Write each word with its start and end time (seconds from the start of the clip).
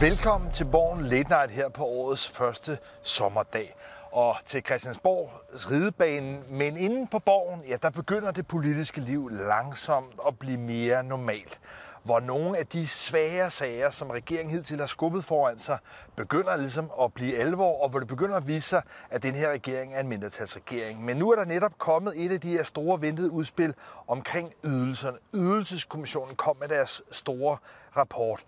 Velkommen 0.00 0.50
til 0.50 0.64
Borgen 0.64 1.06
Late 1.06 1.28
Night 1.28 1.50
her 1.50 1.68
på 1.68 1.84
årets 1.84 2.28
første 2.28 2.78
sommerdag. 3.02 3.76
Og 4.12 4.36
til 4.44 4.62
Christiansborgs 4.64 5.70
ridebanen. 5.70 6.44
men 6.50 6.76
inden 6.76 7.06
på 7.06 7.18
borgen, 7.18 7.62
ja, 7.68 7.76
der 7.82 7.90
begynder 7.90 8.30
det 8.30 8.46
politiske 8.46 9.00
liv 9.00 9.28
langsomt 9.28 10.14
at 10.26 10.38
blive 10.38 10.58
mere 10.58 11.04
normalt. 11.04 11.60
Hvor 12.06 12.20
nogle 12.20 12.58
af 12.58 12.66
de 12.66 12.86
svære 12.86 13.50
sager, 13.50 13.90
som 13.90 14.10
regeringen 14.10 14.54
hidtil 14.54 14.80
har 14.80 14.86
skubbet 14.86 15.24
foran 15.24 15.58
sig, 15.58 15.78
begynder 16.16 16.56
ligesom 16.56 16.90
at 17.02 17.12
blive 17.12 17.36
alvor, 17.36 17.82
og 17.82 17.88
hvor 17.88 17.98
det 17.98 18.08
begynder 18.08 18.36
at 18.36 18.46
vise 18.46 18.68
sig, 18.68 18.82
at 19.10 19.22
den 19.22 19.34
her 19.34 19.50
regering 19.50 19.94
er 19.94 20.00
en 20.00 20.08
mindretalsregering. 20.08 21.04
Men 21.04 21.16
nu 21.16 21.30
er 21.30 21.36
der 21.36 21.44
netop 21.44 21.78
kommet 21.78 22.24
et 22.24 22.32
af 22.32 22.40
de 22.40 22.50
her 22.50 22.64
store 22.64 23.00
ventede 23.00 23.30
udspil 23.30 23.74
omkring 24.08 24.52
ydelserne. 24.64 25.18
Ydelseskommissionen 25.34 26.36
kom 26.36 26.56
med 26.56 26.68
deres 26.68 27.02
store 27.10 27.56
rapport. 27.96 28.44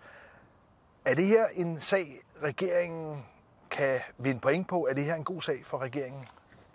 Er 1.05 1.15
det 1.15 1.25
her 1.25 1.45
en 1.53 1.79
sag, 1.81 2.21
regeringen 2.43 3.25
kan 3.71 3.99
vinde 4.17 4.39
point 4.39 4.67
på? 4.67 4.87
Er 4.89 4.93
det 4.93 5.05
her 5.05 5.15
en 5.15 5.23
god 5.23 5.41
sag 5.41 5.65
for 5.65 5.77
regeringen? 5.77 6.25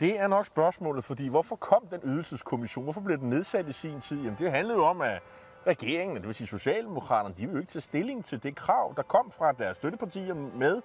Det 0.00 0.20
er 0.20 0.26
nok 0.26 0.46
spørgsmålet, 0.46 1.04
fordi 1.04 1.28
hvorfor 1.28 1.56
kom 1.56 1.86
den 1.90 2.00
ydelseskommission? 2.04 2.84
Hvorfor 2.84 3.00
blev 3.00 3.18
den 3.18 3.30
nedsat 3.30 3.68
i 3.68 3.72
sin 3.72 4.00
tid? 4.00 4.22
Jamen, 4.22 4.38
det 4.38 4.50
handlede 4.50 4.78
jo 4.78 4.84
om, 4.84 5.00
at 5.00 5.22
regeringen, 5.66 6.16
det 6.16 6.26
vil 6.26 6.34
sige 6.34 6.46
Socialdemokraterne, 6.46 7.34
de 7.34 7.46
vil 7.46 7.52
jo 7.52 7.60
ikke 7.60 7.72
tage 7.72 7.80
stilling 7.80 8.24
til 8.24 8.42
det 8.42 8.56
krav, 8.56 8.94
der 8.96 9.02
kom 9.02 9.30
fra 9.30 9.52
deres 9.52 9.76
støttepartier 9.76 10.34
med, 10.34 10.82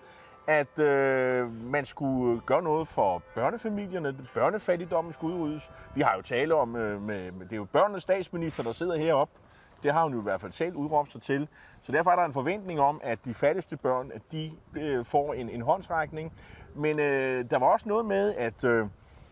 at 0.47 0.79
øh, 0.79 1.52
man 1.52 1.85
skulle 1.85 2.41
gøre 2.41 2.61
noget 2.63 2.88
for 2.88 3.23
børnefamilierne, 3.33 4.27
børnefattigdommen 4.33 5.13
skulle 5.13 5.38
udryddes. 5.38 5.71
Vi 5.93 6.02
har 6.02 6.15
jo 6.15 6.21
tale 6.21 6.55
om, 6.55 6.75
øh, 6.75 7.02
med, 7.02 7.31
med, 7.31 7.45
det 7.45 7.52
er 7.52 7.57
jo 7.57 7.65
børnenes 7.65 8.03
statsminister, 8.03 8.63
der 8.63 8.71
sidder 8.71 8.97
heroppe, 8.97 9.39
det 9.83 9.94
har 9.94 10.03
hun 10.03 10.13
jo 10.13 10.19
i 10.19 10.23
hvert 10.23 10.41
fald 10.41 10.52
selv 10.52 10.75
udråbt 10.75 11.11
sig 11.11 11.21
til. 11.21 11.47
Så 11.81 11.91
derfor 11.91 12.11
er 12.11 12.16
der 12.16 12.25
en 12.25 12.33
forventning 12.33 12.80
om, 12.80 13.02
at 13.03 13.25
de 13.25 13.33
fattigste 13.33 13.77
børn, 13.77 14.11
at 14.11 14.21
de 14.31 14.52
øh, 14.77 15.05
får 15.05 15.33
en, 15.33 15.49
en 15.49 15.61
håndsrækning. 15.61 16.33
Men 16.73 16.99
øh, 16.99 17.45
der 17.49 17.59
var 17.59 17.67
også 17.67 17.89
noget 17.89 18.05
med, 18.05 18.36
at, 18.36 18.64
øh, 18.64 18.88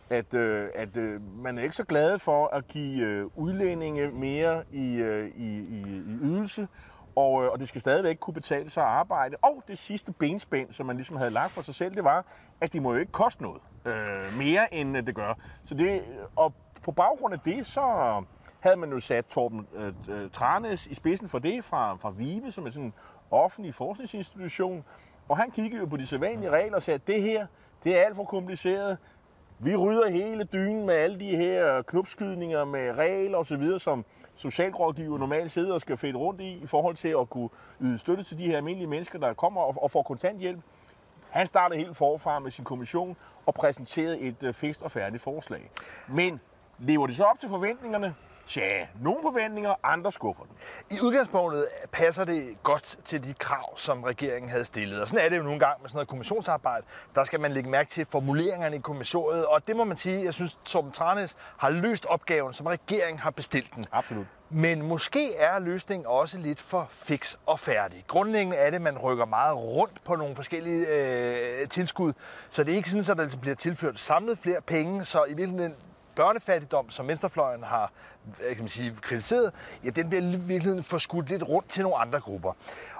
at, 0.09 0.33
øh, 0.33 0.69
at 0.75 0.97
øh, 0.97 1.21
man 1.43 1.57
er 1.57 1.63
ikke 1.63 1.75
så 1.75 1.83
glad 1.83 2.19
for 2.19 2.47
at 2.47 2.67
give 2.67 3.05
øh, 3.05 3.25
udlændinge 3.35 4.11
mere 4.11 4.63
i, 4.71 4.95
øh, 4.95 5.27
i, 5.35 5.59
i, 5.59 5.81
i 5.97 6.17
ydelse. 6.21 6.67
Og, 7.15 7.43
øh, 7.43 7.51
og 7.51 7.59
det 7.59 7.67
skal 7.67 7.81
stadigvæk 7.81 8.17
kunne 8.19 8.33
betale 8.33 8.69
sig 8.69 8.83
at 8.83 8.89
arbejde. 8.89 9.35
Og 9.41 9.63
det 9.67 9.77
sidste 9.77 10.11
benspænd, 10.11 10.71
som 10.71 10.85
man 10.85 10.95
ligesom 10.95 11.17
havde 11.17 11.31
lagt 11.31 11.51
for 11.51 11.61
sig 11.61 11.75
selv, 11.75 11.95
det 11.95 12.03
var, 12.03 12.25
at 12.61 12.73
de 12.73 12.79
må 12.79 12.93
jo 12.93 12.99
ikke 12.99 13.11
koste 13.11 13.43
noget 13.43 13.61
øh, 13.85 14.37
mere, 14.37 14.73
end 14.73 14.95
det 14.95 15.15
gør. 15.15 15.33
Så 15.63 15.75
det, 15.75 16.03
og 16.35 16.53
på 16.83 16.91
baggrund 16.91 17.33
af 17.33 17.39
det, 17.39 17.65
så 17.65 17.81
havde 18.59 18.77
man 18.77 18.89
jo 18.89 18.99
sat 18.99 19.25
Torben 19.25 19.67
øh, 19.75 19.93
øh 20.09 20.29
Tranes 20.29 20.87
i 20.87 20.93
spidsen 20.93 21.29
for 21.29 21.39
det 21.39 21.63
fra, 21.63 21.95
fra 21.95 22.09
VIVE, 22.09 22.51
som 22.51 22.65
er 22.65 22.69
sådan 22.69 22.85
en 22.85 22.93
offentlig 23.31 23.75
forskningsinstitution. 23.75 24.85
Og 25.29 25.37
han 25.37 25.51
kiggede 25.51 25.79
jo 25.79 25.85
på 25.85 25.97
de 25.97 26.07
sædvanlige 26.07 26.49
regler 26.49 26.75
og 26.75 26.83
sagde, 26.83 26.95
at 26.95 27.07
det 27.07 27.21
her, 27.21 27.47
det 27.83 27.97
er 27.97 28.05
alt 28.05 28.15
for 28.15 28.23
kompliceret. 28.23 28.97
Vi 29.59 29.75
rydder 29.75 30.09
hele 30.09 30.43
dynen 30.43 30.85
med 30.85 30.95
alle 30.95 31.19
de 31.19 31.35
her 31.35 31.81
knopskydninger 31.81 32.65
med 32.65 32.91
regler 32.97 33.37
osv., 33.37 33.77
som 33.77 34.05
socialrådgiver 34.35 35.17
normalt 35.17 35.51
sidder 35.51 35.73
og 35.73 35.81
skal 35.81 35.97
fedte 35.97 36.19
rundt 36.19 36.41
i, 36.41 36.53
i 36.63 36.67
forhold 36.67 36.95
til 36.95 37.15
at 37.21 37.29
kunne 37.29 37.49
yde 37.81 37.97
støtte 37.97 38.23
til 38.23 38.37
de 38.37 38.45
her 38.47 38.57
almindelige 38.57 38.87
mennesker, 38.87 39.19
der 39.19 39.33
kommer 39.33 39.61
og, 39.61 39.83
og 39.83 39.91
får 39.91 40.01
kontanthjælp. 40.01 40.59
Han 41.29 41.47
startede 41.47 41.79
helt 41.79 41.97
forfra 41.97 42.39
med 42.39 42.51
sin 42.51 42.63
kommission 42.63 43.17
og 43.45 43.53
præsenterede 43.53 44.19
et 44.19 44.43
øh, 44.43 44.53
fikst 44.53 44.83
og 44.83 44.91
færdigt 44.91 45.23
forslag. 45.23 45.71
Men 46.07 46.39
lever 46.79 47.07
det 47.07 47.15
så 47.15 47.23
op 47.23 47.39
til 47.39 47.49
forventningerne? 47.49 48.15
Tja, 48.47 48.87
nogle 49.01 49.19
forventninger, 49.21 49.75
andre 49.83 50.11
skuffer 50.11 50.43
dem. 50.43 50.55
I 50.97 51.01
udgangspunktet 51.03 51.67
passer 51.91 52.25
det 52.25 52.63
godt 52.63 52.99
til 53.05 53.23
de 53.23 53.33
krav, 53.33 53.77
som 53.77 54.03
regeringen 54.03 54.49
havde 54.49 54.65
stillet. 54.65 55.01
Og 55.01 55.07
sådan 55.07 55.25
er 55.25 55.29
det 55.29 55.37
jo 55.37 55.43
nogle 55.43 55.59
gange 55.59 55.81
med 55.81 55.89
sådan 55.89 55.97
noget 55.97 56.07
kommissionsarbejde. 56.07 56.85
Der 57.15 57.23
skal 57.23 57.39
man 57.39 57.51
lægge 57.51 57.69
mærke 57.69 57.89
til 57.89 58.05
formuleringerne 58.05 58.75
i 58.75 58.79
kommissoriet. 58.79 59.45
Og 59.45 59.67
det 59.67 59.75
må 59.75 59.83
man 59.83 59.97
sige, 59.97 60.23
jeg 60.23 60.33
synes, 60.33 60.57
Torben 60.65 60.91
Tranes 60.91 61.37
har 61.57 61.69
løst 61.69 62.05
opgaven, 62.05 62.53
som 62.53 62.65
regeringen 62.65 63.19
har 63.19 63.31
bestilt 63.31 63.75
den. 63.75 63.85
Absolut. 63.91 64.25
Men 64.49 64.81
måske 64.81 65.35
er 65.35 65.59
løsningen 65.59 66.05
også 66.05 66.37
lidt 66.37 66.61
for 66.61 66.87
fix 66.91 67.35
og 67.45 67.59
færdig. 67.59 68.03
Grundlæggende 68.07 68.57
er 68.57 68.69
det, 68.69 68.75
at 68.75 68.81
man 68.81 68.97
rykker 68.97 69.25
meget 69.25 69.57
rundt 69.57 70.03
på 70.03 70.15
nogle 70.15 70.35
forskellige 70.35 70.87
øh, 70.87 71.67
tilskud, 71.67 72.13
så 72.49 72.63
det 72.63 72.71
er 72.71 72.75
ikke 72.75 72.89
sådan, 72.89 73.11
at 73.11 73.17
der 73.17 73.23
altså 73.23 73.37
bliver 73.37 73.55
tilført 73.55 73.99
samlet 73.99 74.37
flere 74.37 74.61
penge, 74.61 75.05
så 75.05 75.23
i 75.23 75.33
virkeligheden 75.33 75.75
børnefattigdom, 76.17 76.89
som 76.89 77.07
venstrefløjen 77.07 77.63
har 77.63 77.91
kan 78.47 78.57
man 78.59 78.67
sige, 78.67 78.95
kritiseret, 79.01 79.53
ja, 79.83 79.89
den 79.89 80.09
bliver 80.09 80.21
i 80.21 80.35
virkeligheden 80.35 80.83
forskudt 80.83 81.29
lidt 81.29 81.43
rundt 81.43 81.69
til 81.69 81.83
nogle 81.83 81.97
andre 81.97 82.19
grupper. 82.19 82.53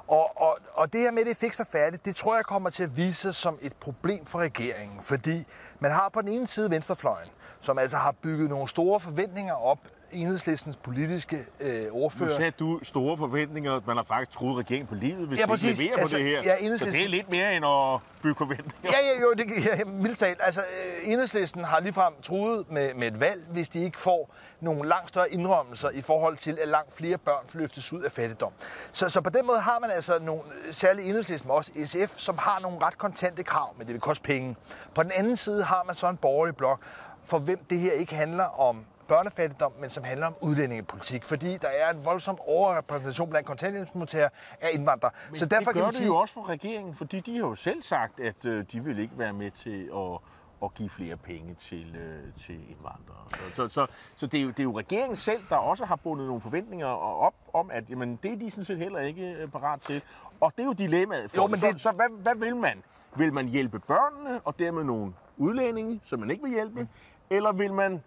Og, 0.07 0.41
og, 0.41 0.57
og 0.73 0.93
det 0.93 1.01
her 1.01 1.11
med, 1.11 1.25
det 1.25 1.31
er 1.31 1.35
fikst 1.35 1.59
og 1.59 1.67
færdigt, 1.67 2.05
det 2.05 2.15
tror 2.15 2.35
jeg 2.35 2.45
kommer 2.45 2.69
til 2.69 2.83
at 2.83 2.97
vise 2.97 3.21
sig 3.21 3.35
som 3.35 3.57
et 3.61 3.73
problem 3.73 4.25
for 4.25 4.39
regeringen. 4.39 5.01
Fordi 5.01 5.45
man 5.79 5.91
har 5.91 6.09
på 6.09 6.21
den 6.21 6.29
ene 6.29 6.47
side 6.47 6.69
venstrefløjen, 6.69 7.29
som 7.61 7.77
altså 7.77 7.97
har 7.97 8.11
bygget 8.11 8.49
nogle 8.49 8.69
store 8.69 8.99
forventninger 8.99 9.53
op 9.53 9.79
enhedslistens 10.11 10.75
politiske 10.75 11.45
øh, 11.59 11.85
ordfører. 11.91 12.29
Nu 12.29 12.35
sagde 12.35 12.51
du 12.51 12.79
store 12.83 13.17
forventninger. 13.17 13.81
Man 13.87 13.95
har 13.97 14.03
faktisk 14.03 14.37
troet 14.37 14.57
regeringen 14.57 14.87
på 14.87 14.95
livet, 14.95 15.27
hvis 15.27 15.39
ja, 15.39 15.45
de 15.45 15.67
ikke 15.67 15.83
leverer 15.83 15.97
altså, 15.97 16.15
på 16.15 16.19
det 16.19 16.25
her. 16.25 16.43
Ja, 16.43 16.55
enhedslisten... 16.55 16.91
Så 16.91 16.97
det 16.97 17.05
er 17.05 17.09
lidt 17.09 17.29
mere 17.29 17.55
end 17.55 17.65
at 17.65 17.99
bygge 18.21 18.35
forventninger. 18.35 18.73
Ja, 18.83 18.97
ja, 19.13 19.21
jo, 19.21 19.33
det 19.33 19.65
ja, 19.65 19.85
mildt 19.85 20.17
talt. 20.17 20.39
Altså, 20.43 20.61
øh, 20.61 21.11
enhedslisten 21.11 21.63
har 21.63 21.79
ligefrem 21.79 22.13
troet 22.21 22.71
med, 22.71 22.93
med 22.93 23.07
et 23.07 23.19
valg, 23.19 23.45
hvis 23.49 23.69
de 23.69 23.79
ikke 23.79 23.99
får 23.99 24.33
nogle 24.59 24.89
langt 24.89 25.09
større 25.09 25.31
indrømmelser 25.31 25.89
i 25.89 26.01
forhold 26.01 26.37
til, 26.37 26.57
at 26.61 26.67
langt 26.67 26.95
flere 26.95 27.17
børn 27.17 27.45
løftes 27.53 27.93
ud 27.93 28.01
af 28.01 28.11
fattigdom. 28.11 28.51
Så, 28.91 29.09
så 29.09 29.21
på 29.21 29.29
den 29.29 29.47
måde 29.47 29.59
har 29.59 29.79
man 29.79 29.91
altså 29.91 30.19
nogle, 30.19 30.41
særligt 30.71 31.07
enhedslisten, 31.07 31.51
også 31.51 31.71
SF, 31.85 32.17
som 32.17 32.37
har 32.37 32.59
nogle 32.59 32.77
ret 32.81 32.97
kontante 32.97 33.43
krav, 33.43 33.75
men 33.77 33.87
det 33.87 33.93
vil 33.93 34.01
koste 34.01 34.23
penge. 34.23 34.55
På 34.95 35.03
den 35.03 35.11
anden 35.11 35.37
side 35.37 35.63
har 35.63 35.83
man 35.83 35.95
så 35.95 36.09
en 36.09 36.17
borgerlig 36.17 36.55
blok, 36.55 36.79
for 37.27 37.39
hvem 37.39 37.65
det 37.69 37.79
her 37.79 37.91
ikke 37.91 38.15
handler 38.15 38.43
om 38.43 38.85
børnefattigdom, 39.07 39.71
men 39.79 39.89
som 39.89 40.03
handler 40.03 40.27
om 40.27 40.35
udlændingepolitik, 40.41 41.25
fordi 41.25 41.57
der 41.57 41.67
er 41.67 41.89
en 41.93 42.05
voldsom 42.05 42.39
overrepræsentation 42.39 43.29
blandt 43.29 43.47
kontanthjælpsmodtagere 43.47 44.29
af 44.61 44.67
indvandrere. 44.73 45.11
Men 45.29 45.35
så 45.35 45.45
derfor 45.45 45.57
det 45.57 45.65
gør 45.65 45.73
kan 45.73 45.83
man 45.83 45.93
sige... 45.93 46.03
det 46.03 46.07
jo 46.07 46.15
også 46.15 46.33
for 46.33 46.49
regeringen, 46.49 46.95
fordi 46.95 47.19
de 47.19 47.31
har 47.31 47.39
jo 47.39 47.55
selv 47.55 47.81
sagt, 47.81 48.19
at 48.19 48.45
øh, 48.45 48.65
de 48.71 48.83
vil 48.83 48.99
ikke 48.99 49.17
være 49.17 49.33
med 49.33 49.51
til 49.51 49.89
at 49.95 50.19
at 50.63 50.73
give 50.73 50.89
flere 50.89 51.17
penge 51.17 51.53
til, 51.53 51.95
øh, 51.95 52.33
til 52.43 52.55
indvandrere. 52.55 53.27
Så, 53.29 53.55
så, 53.55 53.69
så, 53.69 53.87
så 54.15 54.27
det, 54.27 54.39
er 54.39 54.43
jo, 54.43 54.49
det 54.49 54.59
er 54.59 54.63
jo 54.63 54.77
regeringen 54.77 55.15
selv, 55.15 55.43
der 55.49 55.55
også 55.55 55.85
har 55.85 55.95
bundet 55.95 56.27
nogle 56.27 56.41
forventninger 56.41 56.87
op 56.87 57.33
om, 57.53 57.69
at 57.71 57.89
jamen, 57.89 58.19
det 58.23 58.33
er 58.33 58.37
de 58.37 58.51
sådan 58.51 58.63
set 58.63 58.77
heller 58.77 58.99
ikke 58.99 59.31
øh, 59.31 59.47
parat 59.47 59.81
til. 59.81 60.01
Og 60.39 60.51
det 60.55 60.63
er 60.63 60.65
jo 60.65 60.73
dilemmaet 60.73 61.31
for 61.31 61.41
jo, 61.41 61.47
men 61.47 61.59
det... 61.59 61.61
Så, 61.61 61.77
så 61.77 61.91
hvad, 61.91 62.21
hvad 62.21 62.35
vil 62.35 62.55
man? 62.55 62.83
Vil 63.15 63.33
man 63.33 63.47
hjælpe 63.47 63.79
børnene, 63.79 64.41
og 64.45 64.59
dermed 64.59 64.83
nogle 64.83 65.13
udlændinge, 65.37 66.01
som 66.05 66.19
man 66.19 66.31
ikke 66.31 66.43
vil 66.43 66.53
hjælpe? 66.53 66.81
Mm. 66.81 66.87
Eller 67.29 67.51
vil 67.51 67.73
man 67.73 68.01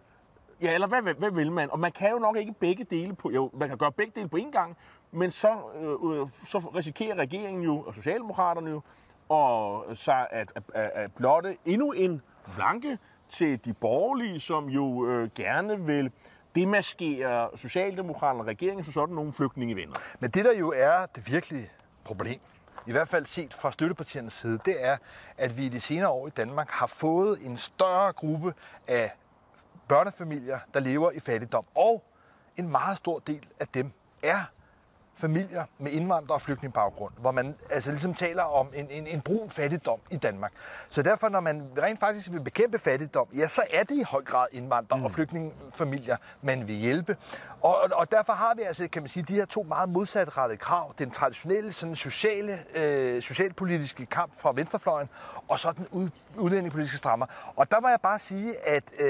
Ja, 0.62 0.75
eller 0.75 0.86
hvad, 0.86 1.03
hvad, 1.03 1.14
hvad 1.14 1.31
vil 1.31 1.53
man? 1.53 1.70
Og 1.70 1.81
man 1.81 1.92
kan 1.92 2.10
jo 2.10 2.19
nok 2.19 2.36
ikke 2.36 2.53
begge 2.53 2.84
dele 2.84 3.14
på... 3.14 3.31
Jo, 3.31 3.50
man 3.54 3.69
kan 3.69 3.78
gøre 3.78 3.92
begge 3.92 4.12
dele 4.16 4.28
på 4.28 4.36
én 4.36 4.50
gang, 4.50 4.76
men 5.12 5.31
så, 5.31 5.48
øh, 5.48 6.20
øh, 6.20 6.28
så 6.47 6.58
risikerer 6.58 7.14
regeringen 7.14 7.62
jo, 7.62 7.80
og 7.80 7.94
Socialdemokraterne 7.94 8.70
jo, 8.70 8.82
og 9.28 9.84
så 9.97 10.26
at, 10.30 10.53
at, 10.54 10.91
at, 10.94 11.12
blotte 11.12 11.56
endnu 11.64 11.92
en 11.92 12.22
flanke 12.47 12.98
til 13.28 13.64
de 13.64 13.72
borgerlige, 13.72 14.41
som 14.41 14.69
jo 14.69 15.06
øh, 15.06 15.30
gerne 15.34 15.86
vil 15.86 16.10
demaskere 16.54 17.48
Socialdemokraterne 17.56 18.42
og 18.42 18.47
regeringen 18.47 18.84
for 18.84 18.92
sådan 18.92 19.14
nogle 19.14 19.32
flygtningevenner. 19.32 19.94
Men 20.20 20.30
det, 20.30 20.44
der 20.44 20.59
jo 20.59 20.72
er 20.76 21.06
det 21.14 21.32
virkelige 21.32 21.70
problem, 22.04 22.41
i 22.86 22.92
hvert 22.92 23.08
fald 23.08 23.26
set 23.26 23.54
fra 23.54 23.72
støttepartiernes 23.72 24.32
side, 24.32 24.58
det 24.64 24.84
er, 24.84 24.96
at 25.38 25.56
vi 25.56 25.66
i 25.66 25.68
de 25.68 25.80
senere 25.80 26.08
år 26.08 26.26
i 26.26 26.30
Danmark 26.30 26.70
har 26.70 26.86
fået 26.86 27.46
en 27.46 27.58
større 27.58 28.12
gruppe 28.12 28.54
af 28.88 29.12
børnefamilier, 29.88 30.58
der 30.74 30.80
lever 30.80 31.10
i 31.10 31.21
fattigdom. 31.21 31.65
Og 31.74 32.04
en 32.56 32.68
meget 32.68 32.97
stor 32.97 33.18
del 33.18 33.47
af 33.60 33.68
dem 33.68 33.92
er 34.22 34.42
familier 35.21 35.65
med 35.78 35.93
indvandrer- 35.93 36.34
og 36.34 36.43
flygtningebaggrund, 36.43 37.13
hvor 37.19 37.31
man 37.31 37.55
altså 37.71 37.91
ligesom 37.91 38.15
taler 38.15 38.43
om 38.43 38.69
en, 38.75 38.91
en, 38.91 39.07
en 39.07 39.21
brun 39.21 39.51
fattigdom 39.51 39.99
i 40.11 40.17
Danmark. 40.17 40.53
Så 40.89 41.03
derfor, 41.03 41.28
når 41.28 41.41
man 41.41 41.69
rent 41.83 42.01
faktisk 42.01 42.33
vil 42.33 42.41
bekæmpe 42.41 42.78
fattigdom, 42.78 43.27
ja, 43.37 43.49
så 43.49 43.63
er 43.72 43.84
det 43.84 43.95
i 43.95 44.03
høj 44.03 44.22
grad 44.25 44.47
indvandrer- 44.53 44.97
mm. 44.97 45.05
og 45.05 45.11
flygtningefamilier, 45.11 46.17
man 46.43 46.69
vil 46.69 46.77
hjælpe. 46.77 47.17
Og, 47.63 47.77
og 47.93 48.13
derfor 48.13 48.33
har 48.33 48.55
vi 48.57 48.63
altså, 48.63 48.89
kan 48.89 49.03
man 49.03 49.09
sige, 49.09 49.22
de 49.28 49.34
her 49.34 49.45
to 49.45 49.63
meget 49.63 49.89
modsatrettede 49.89 50.59
krav. 50.59 50.95
Den 50.99 51.11
traditionelle 51.11 51.72
sådan 51.72 51.97
sociale, 51.97 52.59
øh, 52.75 53.22
socialpolitiske 53.22 54.07
kamp 54.07 54.41
fra 54.41 54.53
venstrefløjen, 54.55 55.09
og 55.49 55.59
så 55.59 55.72
den 55.72 55.87
ud, 55.91 56.09
udlændingepolitiske 56.37 56.99
strammer. 56.99 57.27
Og 57.57 57.71
der 57.71 57.81
må 57.81 57.89
jeg 57.89 58.01
bare 58.03 58.19
sige, 58.19 58.69
at 58.69 58.84
øh, 59.01 59.07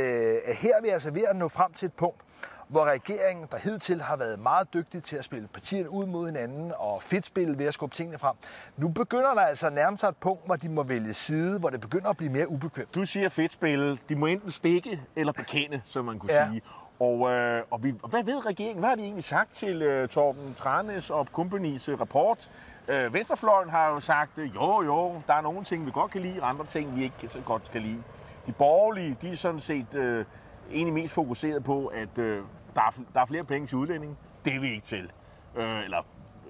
her 0.59 0.77
er 0.77 0.83
vi 0.83 0.89
altså 0.89 1.11
ved 1.11 1.23
at 1.23 1.37
nå 1.37 1.49
frem 1.49 1.73
til 1.73 1.87
et 1.87 1.93
punkt, 1.93 2.21
hvor 2.71 2.85
regeringen, 2.85 3.47
der 3.51 3.57
hidtil 3.59 4.03
har 4.03 4.17
været 4.17 4.39
meget 4.39 4.75
dygtig 4.75 5.03
til 5.05 5.17
at 5.17 5.25
spille 5.25 5.49
partierne 5.49 5.91
ud 5.91 6.07
mod 6.07 6.27
hinanden 6.27 6.73
og 6.79 7.03
fedt 7.03 7.27
spille 7.27 7.59
ved 7.59 7.67
at 7.67 7.75
skubbe 7.75 7.95
tingene 7.95 8.19
frem, 8.19 8.37
nu 8.77 8.89
begynder 8.89 9.35
der 9.35 9.41
altså 9.41 9.67
at 9.67 9.73
nærme 9.73 9.99
sig 9.99 10.09
et 10.09 10.17
punkt, 10.17 10.47
hvor 10.47 10.57
de 10.57 10.69
må 10.69 10.83
vælge 10.83 11.15
side, 11.15 11.59
hvor 11.59 11.71
det 11.71 11.81
begynder 11.81 12.11
at 12.11 12.17
blive 12.17 12.33
mere 12.33 12.49
ubekvemt. 12.51 12.95
Du 12.95 13.05
siger 13.05 13.29
fedt 13.29 13.53
spille. 13.53 13.99
De 14.09 14.17
må 14.17 14.27
enten 14.27 14.51
stikke 14.51 15.01
eller 15.17 15.33
bekende, 15.33 15.81
som 15.85 16.05
man 16.05 16.19
kunne 16.19 16.33
Ja. 16.33 16.49
sige. 16.51 16.63
Og, 17.01 17.31
øh, 17.31 17.63
og, 17.71 17.83
vi, 17.83 17.95
hvad 18.11 18.23
ved 18.25 18.47
regeringen? 18.47 18.79
Hvad 18.79 18.89
har 18.89 18.97
de 18.97 19.03
egentlig 19.03 19.25
sagt 19.25 19.53
til 19.53 19.83
øh, 19.83 20.09
Torben 20.09 20.55
Tranes 20.55 21.11
og 21.11 21.27
Companies 21.33 21.89
øh, 21.89 22.01
rapport? 22.01 22.51
Øh, 22.89 23.15
Venstrefløjen 23.15 23.71
har 23.71 23.89
jo 23.89 24.01
sagt, 24.01 24.39
øh, 24.39 24.55
jo 24.55 24.83
jo, 24.83 25.23
der 25.27 25.35
er 25.35 25.41
nogle 25.41 25.65
ting, 25.65 25.87
vi 25.87 25.91
godt 25.91 26.11
kan 26.11 26.21
lide, 26.21 26.43
og 26.43 26.49
andre 26.49 26.67
ting, 26.67 26.97
vi 26.97 27.03
ikke 27.03 27.29
så 27.29 27.41
godt 27.41 27.71
kan 27.71 27.83
lide. 27.83 28.03
De 28.47 28.53
borgerlige, 28.53 29.17
de 29.23 29.33
er 29.33 29.37
sådan 29.37 29.61
set 29.61 29.95
øh, 29.95 30.25
egentlig 30.73 30.95
mest 30.95 31.15
fokuseret 31.15 31.65
på, 31.65 31.87
at 31.87 32.19
øh, 32.19 32.43
der, 32.75 32.81
er, 32.81 32.91
der 33.15 33.21
er 33.21 33.25
flere 33.27 33.45
penge 33.45 33.67
til 33.67 33.79
udlænding. 33.79 34.19
Det 34.45 34.55
er 34.55 34.61
vi 34.61 34.71
ikke 34.71 34.87
til. 34.87 35.13
Øh, 35.57 35.85
eller 35.85 35.99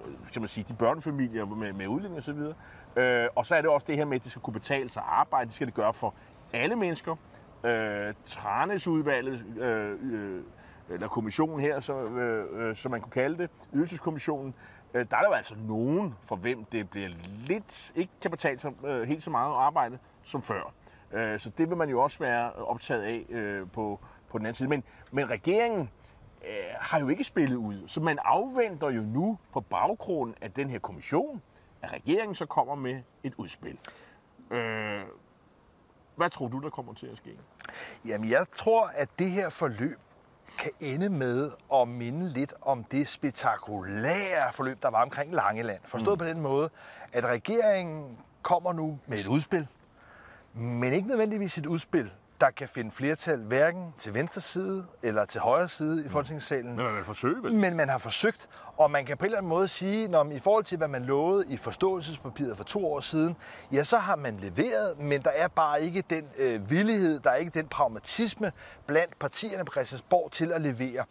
øh, 0.05 0.13
skal 0.27 0.39
man 0.39 0.47
sige, 0.47 0.65
de 0.69 0.73
børnefamilier 0.73 1.45
med, 1.45 1.73
med 1.73 1.87
udlænding 1.87 2.17
og 2.17 2.23
så 2.23 2.33
videre. 2.33 2.53
Øh, 2.95 3.29
og 3.35 3.45
så 3.45 3.55
er 3.55 3.61
det 3.61 3.69
også 3.69 3.85
det 3.87 3.97
her 3.97 4.05
med, 4.05 4.15
at 4.15 4.23
det 4.23 4.31
skal 4.31 4.41
kunne 4.41 4.53
betale 4.53 4.89
sig 4.89 5.01
at 5.01 5.09
arbejde. 5.09 5.45
Det 5.45 5.53
skal 5.53 5.67
det 5.67 5.73
gøre 5.73 5.93
for 5.93 6.13
alle 6.53 6.75
mennesker. 6.75 7.15
Øh, 7.63 8.13
Tranesudvalget, 8.25 9.45
øh, 9.57 9.97
øh, 10.01 10.43
eller 10.89 11.07
kommissionen 11.07 11.59
her, 11.59 11.79
så, 11.79 12.03
øh, 12.03 12.67
øh, 12.69 12.75
som 12.75 12.91
man 12.91 13.01
kunne 13.01 13.11
kalde 13.11 13.37
det, 13.37 13.49
ydelseskommissionen, 13.73 14.53
øh, 14.93 15.05
der 15.11 15.17
er 15.17 15.21
der 15.21 15.27
jo 15.29 15.33
altså 15.33 15.55
nogen, 15.67 16.15
for 16.25 16.35
hvem 16.35 16.65
det 16.65 16.89
bliver 16.89 17.09
lidt, 17.47 17.91
ikke 17.95 18.13
kan 18.21 18.31
betale 18.31 18.59
sig 18.59 18.73
øh, 18.85 19.07
helt 19.07 19.23
så 19.23 19.29
meget 19.29 19.51
at 19.51 19.57
arbejde 19.57 19.97
som 20.23 20.41
før. 20.41 20.73
Øh, 21.11 21.39
så 21.39 21.49
det 21.49 21.69
vil 21.69 21.77
man 21.77 21.89
jo 21.89 22.01
også 22.01 22.19
være 22.19 22.53
optaget 22.53 23.01
af 23.01 23.25
øh, 23.29 23.67
på, 23.73 23.99
på 24.29 24.37
den 24.37 24.45
anden 24.45 24.55
side. 24.55 24.69
Men, 24.69 24.83
men 25.11 25.29
regeringen 25.29 25.89
øh, 26.47 26.75
har 26.79 26.99
jo 26.99 27.07
ikke 27.07 27.23
spillet 27.23 27.55
ud, 27.55 27.87
så 27.87 27.99
man 27.99 28.19
afventer 28.25 28.89
jo 28.89 29.01
nu 29.01 29.37
på 29.53 29.61
baggrund 29.61 30.33
af 30.41 30.51
den 30.51 30.69
her 30.69 30.79
kommission, 30.79 31.41
at 31.81 31.93
regeringen 31.93 32.35
så 32.35 32.45
kommer 32.45 32.75
med 32.75 33.01
et 33.23 33.33
udspil. 33.37 33.77
Øh, 34.51 35.01
hvad 36.15 36.29
tror 36.29 36.47
du, 36.47 36.59
der 36.59 36.69
kommer 36.69 36.93
til 36.93 37.07
at 37.07 37.17
ske? 37.17 37.37
Jamen, 38.05 38.29
jeg 38.29 38.45
tror, 38.55 38.91
at 38.95 39.09
det 39.19 39.31
her 39.31 39.49
forløb 39.49 39.99
kan 40.59 40.71
ende 40.79 41.09
med 41.09 41.51
at 41.73 41.87
minde 41.87 42.29
lidt 42.29 42.53
om 42.61 42.83
det 42.83 43.07
spektakulære 43.07 44.53
forløb, 44.53 44.81
der 44.81 44.89
var 44.89 45.03
omkring 45.03 45.33
Langeland. 45.33 45.79
Forstået 45.83 46.15
mm. 46.15 46.19
på 46.19 46.25
den 46.25 46.39
måde, 46.39 46.69
at 47.13 47.25
regeringen 47.25 48.17
kommer 48.41 48.73
nu 48.73 48.99
med 49.07 49.17
et 49.19 49.27
udspil, 49.27 49.67
men 50.53 50.93
ikke 50.93 51.07
nødvendigvis 51.07 51.57
et 51.57 51.65
udspil, 51.65 52.11
der 52.41 52.51
kan 52.51 52.69
finde 52.69 52.91
flertal 52.91 53.39
hverken 53.39 53.93
til 53.97 54.13
venstre 54.13 54.41
side 54.41 54.85
eller 55.03 55.25
til 55.25 55.41
højre 55.41 55.67
side 55.67 56.05
i 56.05 56.09
Folketingssalen. 56.09 56.75
Men 56.75 56.85
man 56.85 56.95
vil 56.95 57.03
forsøge 57.03 57.43
vel? 57.43 57.53
Men 57.53 57.75
man 57.75 57.89
har 57.89 57.97
forsøgt, 57.97 58.49
og 58.77 58.91
man 58.91 59.05
kan 59.05 59.17
på 59.17 59.25
en 59.25 59.25
eller 59.25 59.37
anden 59.37 59.49
måde 59.49 59.67
sige, 59.67 60.07
når 60.07 60.31
i 60.31 60.39
forhold 60.39 60.63
til, 60.63 60.77
hvad 60.77 60.87
man 60.87 61.05
lovede 61.05 61.45
i 61.47 61.57
forståelsespapiret 61.57 62.57
for 62.57 62.63
to 62.63 62.93
år 62.93 62.99
siden, 62.99 63.35
ja, 63.71 63.83
så 63.83 63.97
har 63.97 64.15
man 64.15 64.37
leveret, 64.37 64.99
men 64.99 65.21
der 65.21 65.29
er 65.29 65.47
bare 65.47 65.81
ikke 65.81 66.03
den 66.09 66.25
øh, 66.37 66.69
villighed, 66.69 67.19
der 67.19 67.29
er 67.29 67.35
ikke 67.35 67.51
den 67.51 67.67
pragmatisme 67.67 68.51
blandt 68.87 69.19
partierne 69.19 69.65
på 69.65 69.71
Christiansborg 69.71 70.31
til 70.31 70.51
at 70.51 70.61
levere. 70.61 71.05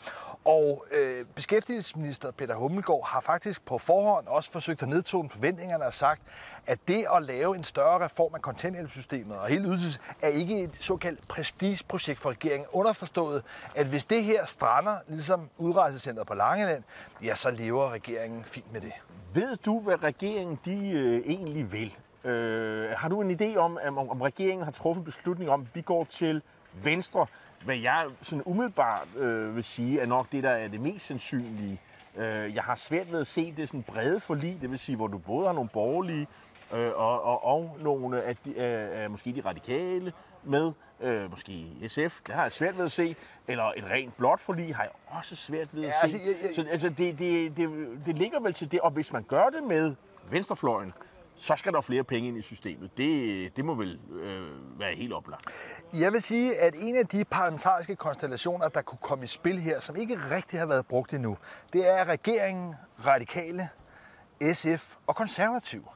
Og 0.44 0.84
øh, 0.92 1.24
beskæftigelsesminister 1.34 2.30
Peter 2.30 2.54
Hummelgaard 2.54 3.06
har 3.06 3.20
faktisk 3.20 3.64
på 3.64 3.78
forhånd 3.78 4.26
også 4.26 4.50
forsøgt 4.50 4.82
at 4.82 4.88
nedtone 4.88 5.30
forventningerne 5.30 5.84
og 5.84 5.94
sagt, 5.94 6.22
at 6.66 6.78
det 6.88 7.06
at 7.16 7.22
lave 7.22 7.56
en 7.56 7.64
større 7.64 8.04
reform 8.04 8.34
af 8.34 8.42
kontanthjælpssystemet 8.42 9.38
og 9.38 9.46
hele 9.46 9.68
ydelses 9.68 10.00
er 10.22 10.28
ikke 10.28 10.62
et 10.62 10.70
såkaldt 10.80 11.28
prestigeprojekt 11.28 12.20
for 12.20 12.30
regeringen. 12.30 12.66
Underforstået, 12.72 13.42
at 13.74 13.86
hvis 13.86 14.04
det 14.04 14.24
her 14.24 14.46
strander, 14.46 14.96
ligesom 15.08 15.48
udrejsecenteret 15.58 16.26
på 16.26 16.34
Langeland, 16.34 16.82
ja, 17.22 17.34
så 17.34 17.50
lever 17.50 17.90
regeringen 17.90 18.44
fint 18.44 18.72
med 18.72 18.80
det. 18.80 18.92
Ved 19.34 19.56
du, 19.56 19.80
hvad 19.80 20.04
regeringen 20.04 20.58
de 20.64 20.90
øh, 20.90 21.22
egentlig 21.26 21.72
vil? 21.72 21.98
Øh, 22.24 22.90
har 22.90 23.08
du 23.08 23.20
en 23.20 23.40
idé 23.40 23.56
om, 23.56 23.78
om, 23.86 24.10
om 24.10 24.20
regeringen 24.20 24.64
har 24.64 24.72
truffet 24.72 25.04
beslutning 25.04 25.50
om, 25.50 25.60
at 25.60 25.66
vi 25.74 25.80
går 25.80 26.04
til 26.04 26.42
venstre? 26.72 27.26
Hvad 27.64 27.76
jeg 27.76 28.06
sådan 28.22 28.42
umiddelbart 28.46 29.08
øh, 29.16 29.56
vil 29.56 29.64
sige, 29.64 30.00
er 30.00 30.06
nok 30.06 30.26
det, 30.32 30.42
der 30.44 30.50
er 30.50 30.68
det 30.68 30.80
mest 30.80 31.06
sandsynlige. 31.06 31.80
Øh, 32.16 32.54
jeg 32.54 32.62
har 32.62 32.74
svært 32.74 33.12
ved 33.12 33.20
at 33.20 33.26
se 33.26 33.54
det 33.56 33.68
sådan 33.68 33.82
brede 33.82 34.20
forlig, 34.20 34.58
det 34.62 34.70
vil 34.70 34.78
sige, 34.78 34.96
hvor 34.96 35.06
du 35.06 35.18
både 35.18 35.46
har 35.46 35.54
nogle 35.54 35.68
borgerlige 35.72 36.26
øh, 36.74 36.90
og, 36.94 37.22
og, 37.24 37.44
og 37.44 37.76
nogle 37.80 38.22
af, 38.22 38.36
de, 38.36 38.58
af, 38.60 39.02
af 39.02 39.10
måske 39.10 39.32
de 39.32 39.40
radikale 39.44 40.12
med, 40.44 40.72
øh, 41.00 41.30
måske 41.30 41.66
SF, 41.88 42.20
det 42.26 42.34
har 42.34 42.42
jeg 42.42 42.52
svært 42.52 42.78
ved 42.78 42.84
at 42.84 42.92
se, 42.92 43.16
eller 43.48 43.64
et 43.76 43.84
rent 43.90 44.16
blåt 44.16 44.40
forlig 44.40 44.76
har 44.76 44.82
jeg 44.82 44.92
også 45.06 45.36
svært 45.36 45.68
ved 45.72 45.84
at 45.84 45.88
Ja, 45.88 45.92
se. 45.92 46.02
altså, 46.02 46.18
jeg- 46.18 46.36
jeg- 46.42 46.54
Så 46.54 46.66
altså, 46.70 46.88
det, 46.88 47.18
det, 47.18 47.56
det, 47.56 47.70
det 48.06 48.18
ligger 48.18 48.40
vel 48.40 48.52
til 48.52 48.72
det, 48.72 48.80
og 48.80 48.90
hvis 48.90 49.12
man 49.12 49.22
gør 49.22 49.44
det 49.48 49.62
med 49.68 49.94
venstrefløjen, 50.30 50.92
så 51.34 51.56
skal 51.56 51.72
der 51.72 51.80
flere 51.80 52.04
penge 52.04 52.28
ind 52.28 52.38
i 52.38 52.42
systemet. 52.42 52.96
Det, 52.96 53.56
det 53.56 53.64
må 53.64 53.74
vel 53.74 54.00
øh, 54.12 54.80
være 54.80 54.94
helt 54.94 55.12
oplagt. 55.12 55.46
Jeg 55.94 56.12
vil 56.12 56.22
sige, 56.22 56.58
at 56.58 56.74
en 56.78 56.96
af 56.96 57.06
de 57.06 57.24
parlamentariske 57.24 57.96
konstellationer, 57.96 58.68
der 58.68 58.82
kunne 58.82 58.98
komme 59.02 59.24
i 59.24 59.26
spil 59.26 59.58
her, 59.58 59.80
som 59.80 59.96
ikke 59.96 60.18
rigtig 60.30 60.58
har 60.58 60.66
været 60.66 60.86
brugt 60.86 61.14
endnu, 61.14 61.38
det 61.72 61.98
er 61.98 62.04
regeringen, 62.04 62.74
radikale, 63.06 63.68
SF 64.52 64.94
og 65.06 65.16
konservativ. 65.16 65.88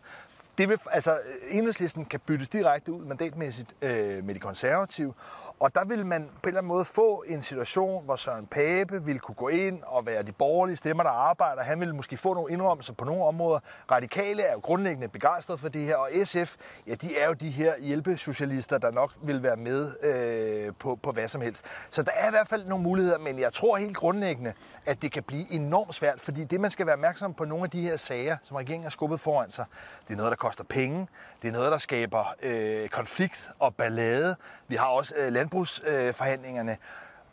Det 0.58 0.68
vil, 0.68 0.78
altså, 0.90 1.12
øh, 1.12 1.56
enhedslisten 1.56 2.04
kan 2.04 2.20
byttes 2.20 2.48
direkte 2.48 2.92
ud 2.92 3.04
mandatmæssigt 3.04 3.74
øh, 3.82 4.24
med 4.24 4.34
de 4.34 4.40
konservative, 4.40 5.14
og 5.60 5.74
der 5.74 5.84
vil 5.84 6.06
man 6.06 6.22
på 6.24 6.38
en 6.42 6.48
eller 6.48 6.60
anden 6.60 6.68
måde 6.68 6.84
få 6.84 7.24
en 7.26 7.42
situation, 7.42 8.04
hvor 8.04 8.16
Søren 8.16 8.46
Pape 8.46 9.04
vil 9.04 9.20
kunne 9.20 9.34
gå 9.34 9.48
ind 9.48 9.82
og 9.82 10.06
være 10.06 10.22
de 10.22 10.32
borgerlige 10.32 10.76
stemmer, 10.76 11.02
der 11.02 11.10
arbejder. 11.10 11.62
Han 11.62 11.80
vil 11.80 11.94
måske 11.94 12.16
få 12.16 12.34
nogle 12.34 12.52
indrømmelser 12.52 12.92
på 12.92 13.04
nogle 13.04 13.24
områder. 13.24 13.60
Radikale 13.90 14.42
er 14.42 14.52
jo 14.52 14.58
grundlæggende 14.58 15.08
begejstret 15.08 15.60
for 15.60 15.68
det 15.68 15.84
her, 15.84 15.96
og 15.96 16.08
SF, 16.24 16.54
ja, 16.86 16.94
de 16.94 17.18
er 17.18 17.26
jo 17.26 17.32
de 17.32 17.50
her 17.50 17.78
hjælpesocialister, 17.80 18.78
der 18.78 18.90
nok 18.90 19.12
vil 19.22 19.42
være 19.42 19.56
med 19.56 19.92
øh, 20.02 20.72
på, 20.78 20.98
på 21.02 21.12
hvad 21.12 21.28
som 21.28 21.40
helst. 21.40 21.64
Så 21.90 22.02
der 22.02 22.12
er 22.14 22.28
i 22.28 22.30
hvert 22.30 22.48
fald 22.48 22.66
nogle 22.66 22.84
muligheder, 22.84 23.18
men 23.18 23.38
jeg 23.38 23.52
tror 23.52 23.76
helt 23.76 23.96
grundlæggende, 23.96 24.52
at 24.86 25.02
det 25.02 25.12
kan 25.12 25.22
blive 25.22 25.52
enormt 25.52 25.94
svært, 25.94 26.20
fordi 26.20 26.44
det, 26.44 26.60
man 26.60 26.70
skal 26.70 26.86
være 26.86 26.94
opmærksom 26.94 27.34
på 27.34 27.44
nogle 27.44 27.64
af 27.64 27.70
de 27.70 27.80
her 27.80 27.96
sager, 27.96 28.36
som 28.42 28.56
regeringen 28.56 28.82
har 28.82 28.90
skubbet 28.90 29.20
foran 29.20 29.50
sig, 29.50 29.64
det 30.08 30.12
er 30.12 30.16
noget, 30.16 30.30
der 30.30 30.36
koster 30.36 30.64
penge, 30.64 31.08
det 31.42 31.48
er 31.48 31.52
noget, 31.52 31.72
der 31.72 31.78
skaber 31.78 32.34
øh, 32.42 32.88
konflikt 32.88 33.50
og 33.58 33.74
ballade. 33.74 34.36
Vi 34.68 34.76
har 34.76 34.86
også 34.86 35.14
øh, 35.16 35.32
landbrugsforhandlingerne, 35.44 36.76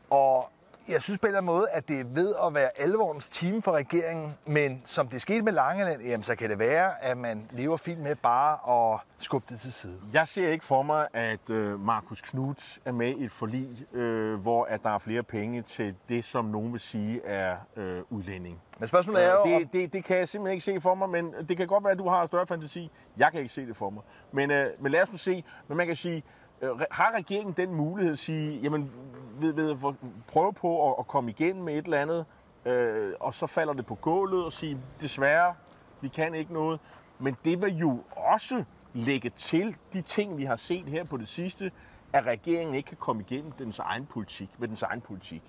og 0.10 0.52
jeg 0.90 1.02
synes 1.02 1.20
på 1.20 1.26
en 1.26 1.30
eller 1.30 1.38
anden 1.38 1.56
måde, 1.56 1.70
at 1.70 1.88
det 1.88 2.00
er 2.00 2.04
ved 2.04 2.36
at 2.48 2.54
være 2.54 2.70
alvorens 2.80 3.30
time 3.30 3.62
for 3.62 3.72
regeringen, 3.72 4.34
men 4.46 4.82
som 4.86 5.08
det 5.08 5.22
skete 5.22 5.42
med 5.42 5.54
Langeland, 5.54 6.02
jamen, 6.02 6.24
så 6.24 6.36
kan 6.36 6.50
det 6.50 6.60
være, 6.60 7.04
at 7.04 7.18
man 7.18 7.46
lever 7.52 7.78
fint 7.78 8.00
med 8.00 8.16
bare 8.16 8.94
at 8.94 9.00
skubbe 9.20 9.46
det 9.50 9.60
til 9.60 9.74
side. 9.74 10.00
Jeg 10.14 10.28
ser 10.28 10.50
ikke 10.50 10.66
for 10.66 10.82
mig, 10.82 11.08
at 11.14 11.50
øh, 11.50 11.80
Markus 11.80 12.22
Knudt 12.22 12.80
er 12.86 12.92
med 12.92 13.08
i 13.08 13.24
et 13.24 13.32
forlig, 13.32 13.96
øh, 13.96 14.40
hvor 14.40 14.66
at 14.66 14.84
der 14.84 14.90
er 14.90 14.98
flere 14.98 15.24
penge 15.24 15.62
til 15.62 15.96
det, 16.10 16.26
som 16.26 16.46
nogen 16.46 16.72
vil 16.72 16.82
sige 16.82 17.26
er 17.26 17.56
øh, 17.76 18.02
udlænding. 18.10 18.62
Men 18.80 18.88
spørgsmålet 18.88 19.24
er 19.24 19.32
jo, 19.32 19.44
Øh, 19.46 19.56
om, 19.56 19.62
det, 19.62 19.74
det, 19.74 19.94
det 19.94 20.04
kan 20.04 20.18
jeg 20.18 20.30
simpelthen 20.30 20.54
ikke 20.54 20.64
se 20.64 20.82
for 20.82 20.96
mig, 20.96 21.10
men 21.10 21.34
det 21.50 21.58
kan 21.58 21.68
godt 21.68 21.84
være, 21.84 21.92
at 21.92 22.00
du 22.00 22.10
har 22.10 22.26
større 22.26 22.48
fantasi. 22.48 22.92
Jeg 23.18 23.32
kan 23.32 23.40
ikke 23.40 23.54
se 23.54 23.66
det 23.68 23.78
for 23.78 23.90
mig. 23.90 24.04
Men, 24.32 24.52
øh, 24.52 24.70
men 24.80 24.92
lad 24.92 25.02
os 25.02 25.12
nu 25.12 25.18
se, 25.18 25.44
men 25.68 25.78
man 25.78 25.88
kan 25.88 25.96
sige, 25.96 26.24
Øh, 26.62 26.70
har 26.92 27.12
regeringen 27.16 27.54
den 27.58 27.76
mulighed 27.76 28.14
at 28.14 28.20
sige, 28.20 28.60
jamen, 28.60 28.92
ved, 29.40 29.54
ved, 29.54 29.94
prøve 30.28 30.54
på 30.54 30.92
at, 30.92 30.96
at 31.00 31.08
komme 31.08 31.30
igennem 31.32 31.64
med 31.64 31.78
et 31.78 31.86
eller 31.86 32.02
andet, 32.02 32.26
øh, 32.66 33.14
og 33.20 33.34
så 33.34 33.48
falder 33.48 33.74
det 33.74 33.86
på 33.86 33.96
gulvet 33.96 34.46
og 34.46 34.52
sige, 34.52 34.78
desværre, 35.02 35.54
vi 36.02 36.08
kan 36.08 36.36
ikke 36.36 36.54
noget. 36.54 36.80
Men 37.20 37.38
det 37.46 37.62
vil 37.62 37.78
jo 37.78 38.00
også 38.16 38.64
lægge 38.94 39.30
til 39.30 39.76
de 39.94 40.02
ting, 40.02 40.38
vi 40.38 40.44
har 40.44 40.56
set 40.56 40.86
her 40.86 41.04
på 41.04 41.18
det 41.18 41.28
sidste, 41.28 41.72
at 42.14 42.26
regeringen 42.26 42.76
ikke 42.76 42.88
kan 42.88 42.98
komme 42.98 43.22
igennem 43.30 43.52
dens 43.52 43.80
egen 43.80 44.06
politik, 44.06 44.50
med 44.58 44.68
dens 44.68 44.82
egen 44.82 45.02
politik. 45.02 45.42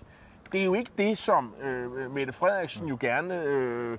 Det 0.52 0.60
er 0.60 0.64
jo 0.64 0.74
ikke 0.74 0.90
det, 0.98 1.18
som 1.18 1.54
øh, 1.60 2.10
Mette 2.14 2.32
Frederiksen 2.32 2.86
jo 2.88 2.96
gerne, 3.00 3.42
øh, 3.42 3.98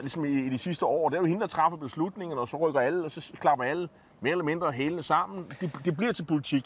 ligesom 0.00 0.24
i, 0.24 0.28
i 0.28 0.48
de 0.48 0.58
sidste 0.58 0.86
år, 0.86 1.08
det 1.08 1.16
er 1.16 1.20
jo 1.20 1.26
hende, 1.26 1.40
der 1.40 1.46
træffer 1.46 1.76
beslutningen, 1.76 2.38
og 2.38 2.48
så 2.48 2.56
rykker 2.56 2.80
alle, 2.80 3.04
og 3.04 3.10
så 3.10 3.32
klapper 3.40 3.64
alle 3.64 3.88
mere 4.24 4.30
eller 4.32 4.44
mindre 4.44 4.72
hælene 4.72 5.02
sammen. 5.02 5.52
Det, 5.60 5.70
det 5.84 5.96
bliver 5.96 6.12
til 6.12 6.24
politik. 6.24 6.64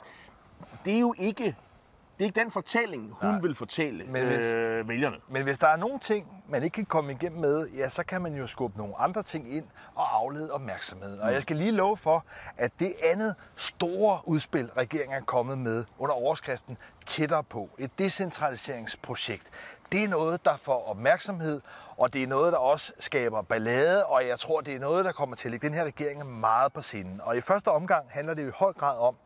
Det 0.84 0.94
er 0.94 1.00
jo 1.00 1.14
ikke, 1.18 1.44
det 1.44 2.24
er 2.24 2.24
ikke 2.24 2.40
den 2.40 2.50
fortælling, 2.50 3.12
hun 3.20 3.30
Nej. 3.30 3.40
vil 3.40 3.54
fortælle 3.54 4.04
Men- 4.04 4.22
øh, 4.24 4.88
vælgerne. 4.88 5.16
Men 5.28 5.42
hvis 5.42 5.58
der 5.58 5.68
er 5.68 5.76
nogle 5.76 5.98
ting, 5.98 6.26
man 6.48 6.62
ikke 6.62 6.74
kan 6.74 6.84
komme 6.86 7.12
igennem 7.12 7.40
med, 7.40 7.68
ja, 7.68 7.88
så 7.88 8.02
kan 8.02 8.22
man 8.22 8.34
jo 8.34 8.46
skubbe 8.46 8.78
nogle 8.78 8.98
andre 8.98 9.22
ting 9.22 9.54
ind 9.56 9.64
og 9.94 10.16
aflede 10.18 10.52
opmærksomhed. 10.52 11.18
Og 11.18 11.32
jeg 11.32 11.42
skal 11.42 11.56
lige 11.56 11.70
love 11.70 11.96
for, 11.96 12.24
at 12.56 12.72
det 12.80 12.94
andet 13.12 13.34
store 13.56 14.20
udspil, 14.24 14.70
regeringen 14.76 15.16
er 15.16 15.20
kommet 15.24 15.58
med 15.58 15.84
under 15.98 16.14
overskriften 16.14 16.76
tættere 17.06 17.44
på, 17.44 17.70
et 17.78 17.90
decentraliseringsprojekt, 17.98 19.46
det 19.92 20.04
er 20.04 20.08
noget, 20.08 20.44
der 20.44 20.56
får 20.56 20.88
opmærksomhed, 20.88 21.60
og 21.96 22.12
det 22.12 22.22
er 22.22 22.26
noget, 22.26 22.52
der 22.52 22.58
også 22.58 22.92
skaber 22.98 23.42
ballade, 23.42 24.06
og 24.06 24.26
jeg 24.26 24.38
tror, 24.38 24.60
det 24.60 24.74
er 24.74 24.78
noget, 24.78 25.04
der 25.04 25.12
kommer 25.12 25.36
til 25.36 25.48
at 25.48 25.50
lægge 25.50 25.66
den 25.66 25.74
her 25.74 25.84
regering 25.84 26.40
meget 26.40 26.72
på 26.72 26.82
sinden. 26.82 27.20
Og 27.20 27.36
i 27.36 27.40
første 27.40 27.68
omgang 27.68 28.06
handler 28.10 28.34
det 28.34 28.42
jo 28.42 28.48
i 28.48 28.52
høj 28.56 28.72
grad 28.72 28.98
om, 28.98 29.16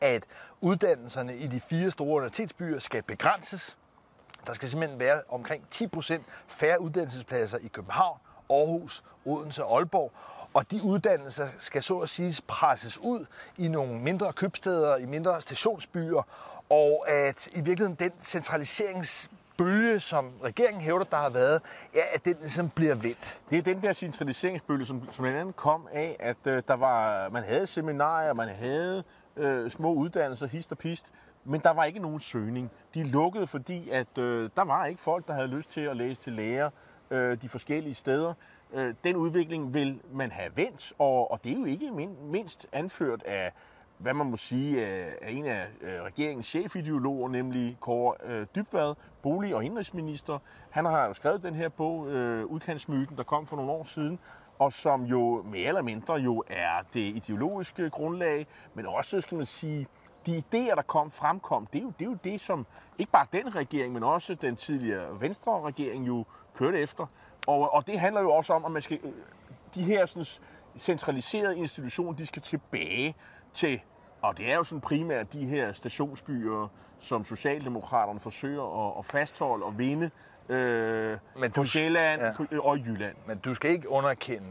at 0.00 0.24
uddannelserne 0.60 1.36
i 1.36 1.46
de 1.46 1.60
fire 1.60 1.90
store 1.90 2.08
universitetsbyer 2.08 2.78
skal 2.78 3.02
begrænses. 3.02 3.76
Der 4.46 4.52
skal 4.52 4.70
simpelthen 4.70 5.00
være 5.00 5.22
omkring 5.28 5.64
10% 5.74 6.14
færre 6.46 6.80
uddannelsespladser 6.80 7.58
i 7.58 7.68
København, 7.68 8.18
Aarhus, 8.50 9.04
Odense 9.24 9.64
og 9.64 9.76
Aalborg. 9.76 10.12
Og 10.54 10.70
de 10.70 10.82
uddannelser 10.82 11.48
skal 11.58 11.82
så 11.82 11.98
at 11.98 12.08
sige 12.08 12.42
presses 12.48 12.98
ud 12.98 13.26
i 13.56 13.68
nogle 13.68 14.00
mindre 14.00 14.32
købsteder, 14.32 14.96
i 14.96 15.06
mindre 15.06 15.42
stationsbyer, 15.42 16.22
og 16.70 17.04
at 17.08 17.46
i 17.46 17.60
virkeligheden 17.60 17.94
den 17.94 18.12
centraliserings 18.22 19.30
bølge, 19.60 20.00
som 20.00 20.32
regeringen 20.44 20.82
hævder, 20.82 21.04
der 21.04 21.16
har 21.16 21.30
været, 21.30 21.62
ja, 21.94 22.00
at 22.14 22.24
den 22.24 22.36
ligesom 22.40 22.70
bliver 22.70 22.94
vendt. 22.94 23.40
Det 23.50 23.58
er 23.58 23.62
den 23.62 23.82
der 23.82 23.92
centraliseringsbølge, 23.92 24.84
som, 24.84 25.08
som 25.12 25.22
blandt 25.22 25.38
andet 25.38 25.56
kom 25.56 25.88
af, 25.92 26.16
at 26.20 26.36
øh, 26.46 26.62
der 26.68 26.74
var, 26.74 27.28
man 27.28 27.42
havde 27.42 27.66
seminarier, 27.66 28.32
man 28.32 28.48
havde 28.48 29.04
øh, 29.36 29.70
små 29.70 29.92
uddannelser, 29.94 30.46
hist 30.46 30.72
og 30.72 30.78
pist, 30.78 31.06
men 31.44 31.60
der 31.60 31.70
var 31.70 31.84
ikke 31.84 31.98
nogen 31.98 32.20
søgning. 32.20 32.70
De 32.94 33.04
lukkede, 33.04 33.46
fordi 33.46 33.90
at 33.90 34.18
øh, 34.18 34.50
der 34.56 34.64
var 34.64 34.86
ikke 34.86 35.00
folk, 35.00 35.28
der 35.28 35.34
havde 35.34 35.48
lyst 35.48 35.70
til 35.70 35.80
at 35.80 35.96
læse 35.96 36.20
til 36.20 36.32
lærer 36.32 36.70
øh, 37.10 37.42
de 37.42 37.48
forskellige 37.48 37.94
steder. 37.94 38.34
Øh, 38.72 38.94
den 39.04 39.16
udvikling 39.16 39.74
vil 39.74 40.00
man 40.12 40.30
have 40.30 40.50
vendt, 40.54 40.92
og, 40.98 41.30
og 41.30 41.44
det 41.44 41.52
er 41.52 41.56
jo 41.58 41.64
ikke 41.64 41.90
mindst 42.22 42.66
anført 42.72 43.22
af, 43.22 43.52
hvad 44.00 44.14
man 44.14 44.30
må 44.30 44.36
sige, 44.36 44.86
øh, 44.86 45.12
er 45.22 45.28
en 45.28 45.46
af 45.46 45.66
øh, 45.80 46.02
regeringens 46.02 46.46
chefideologer, 46.46 47.28
nemlig 47.28 47.76
Kåre 47.80 48.14
øh, 48.24 48.46
Dybvad, 48.54 48.94
bolig- 49.22 49.54
og 49.54 49.64
indrigsminister. 49.64 50.38
Han 50.70 50.84
har 50.84 51.06
jo 51.06 51.12
skrevet 51.12 51.42
den 51.42 51.54
her 51.54 51.68
bog, 51.68 52.00
Udkantsmyten, 52.46 53.16
der 53.16 53.22
kom 53.22 53.46
for 53.46 53.56
nogle 53.56 53.70
år 53.70 53.84
siden, 53.84 54.18
og 54.58 54.72
som 54.72 55.02
jo 55.02 55.42
mere 55.42 55.68
eller 55.68 55.82
mindre 55.82 56.14
jo 56.14 56.44
er 56.50 56.82
det 56.94 57.00
ideologiske 57.00 57.90
grundlag, 57.90 58.46
men 58.74 58.86
også, 58.86 59.20
skal 59.20 59.36
man 59.36 59.46
sige, 59.46 59.86
de 60.26 60.36
idéer, 60.38 60.74
der 60.74 60.82
kom 60.82 61.10
fremkom, 61.10 61.66
det 61.66 61.78
er, 61.78 61.82
jo, 61.82 61.92
det 61.98 62.04
er 62.04 62.10
jo 62.10 62.18
det, 62.24 62.40
som 62.40 62.66
ikke 62.98 63.12
bare 63.12 63.26
den 63.32 63.56
regering, 63.56 63.92
men 63.92 64.02
også 64.02 64.34
den 64.34 64.56
tidligere 64.56 65.20
Venstre-regering 65.20 66.06
jo 66.06 66.24
kørte 66.54 66.78
efter. 66.78 67.06
Og, 67.46 67.74
og 67.74 67.86
det 67.86 68.00
handler 68.00 68.20
jo 68.20 68.32
også 68.32 68.52
om, 68.52 68.64
at 68.64 68.70
man 68.70 68.82
skal, 68.82 68.98
de 69.74 69.82
her 69.82 70.06
sådan, 70.06 70.24
centraliserede 70.78 71.58
institutioner, 71.58 72.12
de 72.12 72.26
skal 72.26 72.42
tilbage 72.42 73.14
til, 73.54 73.80
og 74.22 74.38
det 74.38 74.50
er 74.50 74.54
jo 74.54 74.64
sådan 74.64 74.80
primært 74.80 75.32
de 75.32 75.44
her 75.44 75.72
stationsbyer, 75.72 76.68
som 77.00 77.24
Socialdemokraterne 77.24 78.20
forsøger 78.20 78.88
at, 78.88 78.98
at 78.98 79.04
fastholde 79.04 79.64
og 79.64 79.78
vinde 79.78 80.10
øh, 80.48 81.18
men 81.36 81.50
du, 81.50 81.60
på 81.60 81.64
Sjælland 81.64 82.20
ja. 82.52 82.58
og 82.58 82.78
Jylland. 82.78 83.16
Men 83.26 83.38
du 83.38 83.54
skal 83.54 83.70
ikke 83.70 83.90
underkende 83.90 84.48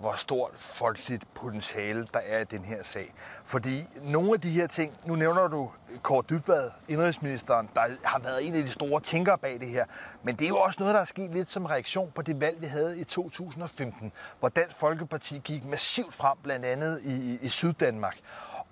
hvor 0.00 0.14
stort 0.16 0.50
folkeligt 0.56 1.34
potentiale 1.34 2.06
der 2.14 2.20
er 2.20 2.40
i 2.40 2.44
den 2.44 2.64
her 2.64 2.82
sag. 2.82 3.14
Fordi 3.44 3.86
nogle 4.02 4.32
af 4.32 4.40
de 4.40 4.50
her 4.50 4.66
ting, 4.66 4.96
nu 5.04 5.14
nævner 5.14 5.48
du 5.48 5.70
Kåre 6.02 6.22
Dybvad, 6.30 6.70
indrigsministeren, 6.88 7.70
der 7.74 7.80
har 8.04 8.18
været 8.18 8.46
en 8.46 8.54
af 8.54 8.62
de 8.62 8.72
store 8.72 9.00
tænkere 9.00 9.38
bag 9.38 9.60
det 9.60 9.68
her, 9.68 9.84
men 10.22 10.36
det 10.36 10.44
er 10.44 10.48
jo 10.48 10.56
også 10.56 10.80
noget, 10.80 10.94
der 10.94 11.00
er 11.00 11.04
sket 11.04 11.30
lidt 11.30 11.50
som 11.50 11.66
reaktion 11.66 12.12
på 12.14 12.22
det 12.22 12.40
valg, 12.40 12.60
vi 12.60 12.66
havde 12.66 12.98
i 12.98 13.04
2015, 13.04 14.12
hvor 14.40 14.48
Dansk 14.48 14.76
Folkeparti 14.76 15.40
gik 15.44 15.64
massivt 15.64 16.14
frem, 16.14 16.38
blandt 16.42 16.66
andet 16.66 17.00
i, 17.04 17.38
i 17.42 17.48
Syddanmark. 17.48 18.16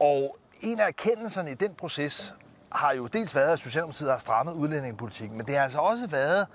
Og 0.00 0.38
en 0.60 0.80
af 0.80 0.86
erkendelserne 0.86 1.50
i 1.50 1.54
den 1.54 1.74
proces 1.74 2.34
har 2.72 2.92
jo 2.92 3.06
dels 3.06 3.34
været, 3.34 3.52
at 3.52 3.58
Socialdemokratiet 3.58 4.10
har 4.10 4.18
strammet 4.18 4.52
udlændingepolitikken, 4.52 5.36
men 5.36 5.46
det 5.46 5.56
har 5.56 5.62
altså 5.62 5.78
også 5.78 6.06
været 6.06 6.46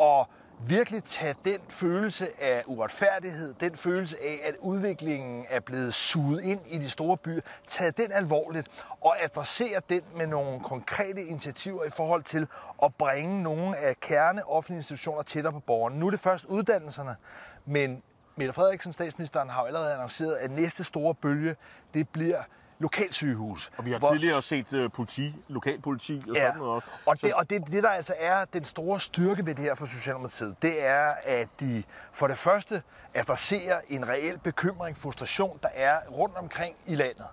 at 0.00 0.26
virkelig 0.66 1.04
tage 1.04 1.34
den 1.44 1.60
følelse 1.68 2.42
af 2.42 2.62
uretfærdighed, 2.66 3.54
den 3.60 3.76
følelse 3.76 4.16
af, 4.22 4.40
at 4.44 4.56
udviklingen 4.60 5.46
er 5.48 5.60
blevet 5.60 5.94
suget 5.94 6.44
ind 6.44 6.60
i 6.66 6.78
de 6.78 6.90
store 6.90 7.16
byer, 7.16 7.40
tage 7.66 7.90
den 7.90 8.12
alvorligt 8.12 8.84
og 9.00 9.24
adressere 9.24 9.80
den 9.88 10.02
med 10.16 10.26
nogle 10.26 10.60
konkrete 10.60 11.24
initiativer 11.24 11.84
i 11.84 11.90
forhold 11.90 12.22
til 12.22 12.46
at 12.82 12.94
bringe 12.94 13.42
nogle 13.42 13.76
af 13.76 14.00
kerne 14.00 14.44
offentlige 14.48 14.78
institutioner 14.78 15.22
tættere 15.22 15.52
på 15.52 15.60
borgerne. 15.60 15.98
Nu 15.98 16.06
er 16.06 16.10
det 16.10 16.20
først 16.20 16.44
uddannelserne, 16.44 17.16
men 17.66 18.02
Mette 18.36 18.52
Frederiksen, 18.52 18.92
statsministeren, 18.92 19.48
har 19.48 19.60
jo 19.60 19.66
allerede 19.66 19.92
annonceret, 19.92 20.34
at 20.34 20.50
næste 20.50 20.84
store 20.84 21.14
bølge, 21.14 21.56
det 21.94 22.08
bliver 22.08 22.42
lokalsygehus. 22.80 23.70
Og 23.76 23.84
vi 23.84 23.92
har 23.92 23.98
hvor... 23.98 24.10
tidligere 24.10 24.42
set 24.42 24.72
uh, 24.72 24.90
politi, 24.92 25.34
lokalpoliti 25.48 26.22
og 26.28 26.36
ja. 26.36 26.46
sådan 26.46 26.58
noget 26.58 26.74
også. 26.74 26.88
Og, 27.06 27.22
det, 27.22 27.34
og 27.34 27.50
det, 27.50 27.66
det, 27.72 27.82
der 27.82 27.88
altså 27.88 28.14
er 28.18 28.44
den 28.44 28.64
store 28.64 29.00
styrke 29.00 29.46
ved 29.46 29.54
det 29.54 29.64
her 29.64 29.74
for 29.74 29.86
Socialdemokratiet, 29.86 30.56
det 30.62 30.86
er, 30.86 31.14
at 31.24 31.48
de 31.60 31.82
for 32.12 32.26
det 32.26 32.38
første 32.38 32.82
adresserer 33.14 33.80
en 33.88 34.08
reel 34.08 34.38
bekymring, 34.38 34.98
frustration, 34.98 35.58
der 35.62 35.68
er 35.74 35.98
rundt 36.10 36.36
omkring 36.36 36.76
i 36.86 36.94
landet. 36.94 37.26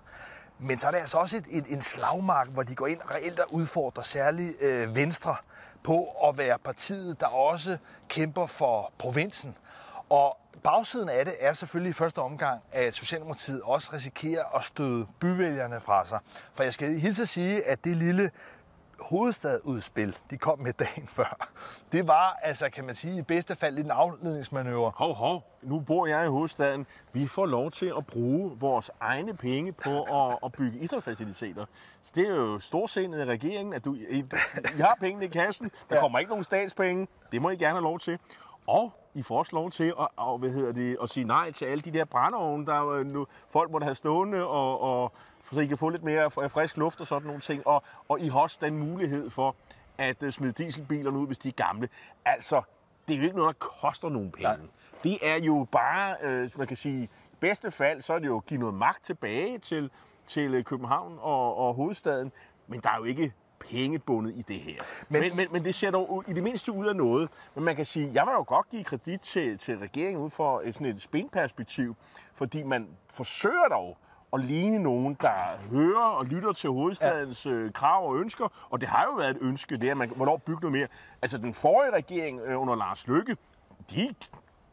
Men 0.58 0.78
så 0.78 0.86
er 0.86 0.90
det 0.90 0.98
altså 0.98 1.18
også 1.18 1.36
et, 1.36 1.44
et, 1.50 1.64
en 1.68 1.82
slagmark, 1.82 2.48
hvor 2.48 2.62
de 2.62 2.74
går 2.74 2.86
ind 2.86 3.00
reelt 3.10 3.40
og 3.40 3.54
udfordrer 3.54 4.02
særligt 4.02 4.62
øh, 4.62 4.94
Venstre 4.94 5.36
på 5.82 6.08
at 6.28 6.38
være 6.38 6.58
partiet, 6.58 7.20
der 7.20 7.26
også 7.26 7.78
kæmper 8.08 8.46
for 8.46 8.92
provinsen. 8.98 9.56
Og 10.10 10.38
bagsiden 10.58 11.08
af 11.08 11.24
det 11.24 11.34
er 11.40 11.52
selvfølgelig 11.52 11.90
i 11.90 11.92
første 11.92 12.18
omgang, 12.18 12.60
at 12.72 12.94
Socialdemokratiet 12.94 13.62
også 13.62 13.90
risikerer 13.92 14.56
at 14.56 14.64
støde 14.64 15.06
byvælgerne 15.20 15.80
fra 15.80 16.06
sig. 16.06 16.18
For 16.54 16.62
jeg 16.62 16.72
skal 16.72 17.00
hilse 17.00 17.22
at 17.22 17.28
sige, 17.28 17.66
at 17.66 17.84
det 17.84 17.96
lille 17.96 18.30
hovedstadudspil, 19.00 20.16
de 20.30 20.38
kom 20.38 20.58
med 20.58 20.72
dagen 20.72 21.08
før, 21.16 21.48
det 21.92 22.08
var, 22.08 22.38
altså 22.42 22.70
kan 22.70 22.84
man 22.84 22.94
sige, 22.94 23.18
i 23.18 23.22
bedste 23.22 23.56
fald 23.56 23.78
en 23.78 23.90
afledningsmanøvre. 23.90 24.92
Hov, 24.96 25.14
hov, 25.14 25.44
nu 25.62 25.80
bor 25.80 26.06
jeg 26.06 26.24
i 26.24 26.28
hovedstaden. 26.28 26.86
Vi 27.12 27.26
får 27.26 27.46
lov 27.46 27.70
til 27.70 27.92
at 27.98 28.06
bruge 28.06 28.58
vores 28.60 28.90
egne 29.00 29.36
penge 29.36 29.72
på 29.72 30.02
at, 30.02 30.38
at 30.44 30.52
bygge 30.52 30.78
idrætsfaciliteter. 30.78 31.64
Så 32.02 32.12
det 32.14 32.28
er 32.28 32.34
jo 32.34 32.58
storsindet 32.58 33.20
i 33.20 33.24
regeringen, 33.24 33.74
at 33.74 33.84
du, 33.84 33.94
I, 33.94 34.24
I 34.76 34.80
har 34.80 34.96
pengene 35.00 35.24
i 35.24 35.28
kassen. 35.28 35.70
Der 35.90 35.96
ja. 35.96 36.00
kommer 36.00 36.18
ikke 36.18 36.28
nogen 36.28 36.44
statspenge. 36.44 37.08
Det 37.32 37.42
må 37.42 37.50
I 37.50 37.56
gerne 37.56 37.74
have 37.74 37.82
lov 37.82 37.98
til. 37.98 38.18
Og 38.68 38.92
I 39.14 39.22
får 39.22 39.38
også 39.38 39.56
lov 39.56 39.70
til 39.70 39.94
at, 40.00 40.08
og, 40.16 40.38
hvad 40.38 40.50
hedder 40.50 40.72
det, 40.72 40.96
at 41.02 41.10
sige 41.10 41.24
nej 41.24 41.52
til 41.52 41.64
alle 41.64 41.80
de 41.80 41.92
der 41.92 42.04
brændeovne, 42.04 42.66
der 42.66 43.04
nu, 43.04 43.26
folk 43.50 43.70
måtte 43.70 43.84
have 43.84 43.94
stående, 43.94 44.46
og, 44.46 44.80
og, 44.80 45.12
så 45.52 45.60
I 45.60 45.66
kan 45.66 45.78
få 45.78 45.88
lidt 45.88 46.04
mere 46.04 46.30
frisk 46.30 46.76
luft 46.76 47.00
og 47.00 47.06
sådan 47.06 47.26
nogle 47.26 47.40
ting. 47.40 47.66
Og, 47.66 47.82
og 48.08 48.20
I 48.20 48.28
har 48.28 48.40
også 48.40 48.58
den 48.60 48.78
mulighed 48.78 49.30
for 49.30 49.54
at 49.98 50.22
uh, 50.22 50.30
smide 50.30 50.52
dieselbilerne 50.52 51.18
ud, 51.18 51.26
hvis 51.26 51.38
de 51.38 51.48
er 51.48 51.52
gamle. 51.52 51.88
Altså, 52.24 52.62
det 53.08 53.14
er 53.14 53.18
jo 53.18 53.24
ikke 53.24 53.36
noget, 53.36 53.56
der 53.60 53.66
koster 53.80 54.08
nogen 54.08 54.30
penge. 54.30 54.48
Nej. 54.48 54.58
Det 55.04 55.18
er 55.22 55.36
jo 55.36 55.66
bare, 55.72 56.16
øh, 56.22 56.50
man 56.56 56.66
kan 56.66 56.76
sige, 56.76 57.04
i 57.04 57.36
bedste 57.40 57.70
fald, 57.70 58.02
så 58.02 58.14
er 58.14 58.18
det 58.18 58.26
jo 58.26 58.36
at 58.36 58.46
give 58.46 58.60
noget 58.60 58.74
magt 58.74 59.04
tilbage 59.04 59.58
til, 59.58 59.90
til 60.26 60.54
øh, 60.54 60.64
København 60.64 61.18
og, 61.20 61.56
og 61.56 61.74
hovedstaden. 61.74 62.32
Men 62.66 62.80
der 62.80 62.90
er 62.90 62.96
jo 62.98 63.04
ikke 63.04 63.32
pengebundet 63.70 64.34
i 64.34 64.42
det 64.42 64.60
her. 64.60 64.76
Men, 65.08 65.20
men, 65.20 65.36
men, 65.36 65.46
men 65.52 65.64
det 65.64 65.74
ser 65.74 65.90
dog 65.90 66.24
i 66.28 66.32
det 66.32 66.42
mindste 66.42 66.72
ud 66.72 66.86
af 66.86 66.96
noget. 66.96 67.28
Men 67.54 67.64
man 67.64 67.76
kan 67.76 67.86
sige, 67.86 68.10
jeg 68.14 68.26
vil 68.26 68.32
jo 68.32 68.44
godt 68.46 68.70
give 68.70 68.84
kredit 68.84 69.20
til, 69.20 69.58
til 69.58 69.78
regeringen 69.78 70.22
ud 70.22 70.30
for 70.30 70.62
et, 70.64 70.74
sådan 70.74 70.86
et 70.86 71.02
spænperspektiv, 71.02 71.96
fordi 72.34 72.62
man 72.62 72.88
forsøger 73.12 73.68
dog 73.70 73.98
at 74.32 74.40
ligne 74.40 74.78
nogen, 74.78 75.16
der 75.20 75.58
hører 75.70 76.04
og 76.04 76.24
lytter 76.24 76.52
til 76.52 76.70
hovedstadens 76.70 77.46
ja. 77.46 77.50
øh, 77.50 77.72
krav 77.72 78.08
og 78.08 78.16
ønsker. 78.16 78.48
Og 78.70 78.80
det 78.80 78.88
har 78.88 79.04
jo 79.04 79.12
været 79.16 79.30
et 79.30 79.38
ønske, 79.40 79.76
det 79.76 79.88
at 79.88 79.96
man 79.96 80.08
hvornår 80.16 80.36
bygge 80.36 80.60
noget 80.60 80.72
mere. 80.72 80.88
Altså 81.22 81.38
den 81.38 81.54
forrige 81.54 81.92
regering 81.92 82.40
øh, 82.40 82.60
under 82.60 82.74
Lars 82.74 83.06
Løkke, 83.06 83.36
de 83.90 84.14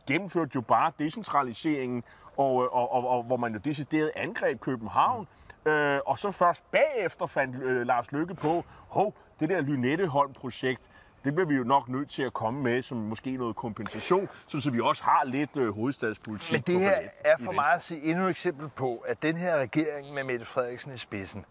gennemførte 0.07 0.51
jo 0.55 0.61
bare 0.61 0.91
decentraliseringen, 0.99 2.03
og, 2.37 2.73
og, 2.73 2.91
og, 2.91 3.07
og 3.07 3.23
hvor 3.23 3.37
man 3.37 3.53
jo 3.53 3.59
decideret 3.59 4.11
angreb 4.15 4.59
København. 4.59 5.21
Mm 5.21 5.44
Øh, 5.65 5.99
og 6.05 6.17
så 6.17 6.31
først 6.31 6.71
bagefter 6.71 7.25
fandt 7.25 7.63
øh, 7.63 7.87
Lars 7.87 8.11
Lykke 8.11 8.35
på, 8.35 8.63
hov, 8.89 9.15
det 9.39 9.49
der 9.49 9.61
Lynetteholm-projekt, 9.61 10.81
det 11.23 11.35
bliver 11.35 11.47
vi 11.47 11.55
jo 11.55 11.63
nok 11.63 11.89
nødt 11.89 12.09
til 12.09 12.23
at 12.23 12.33
komme 12.33 12.63
med 12.63 12.81
som 12.81 12.97
måske 12.97 13.37
noget 13.37 13.55
kompensation, 13.55 14.29
så 14.47 14.69
vi 14.71 14.81
også 14.81 15.03
har 15.03 15.23
lidt 15.25 15.57
øh, 15.57 15.75
hovedstadspolitik. 15.75 16.51
Men 16.51 16.61
det 16.61 16.79
her 16.79 16.95
er 17.25 17.35
for 17.39 17.51
mig 17.51 17.73
at 17.73 17.83
se 17.83 18.01
endnu 18.03 18.25
et 18.25 18.29
eksempel 18.29 18.69
på, 18.69 19.03
at 19.07 19.21
den 19.21 19.37
her 19.37 19.57
regering 19.57 20.13
med 20.13 20.23
Mette 20.23 20.45
Frederiksen 20.45 20.93
i 20.93 20.97
spidsen, 20.97 21.45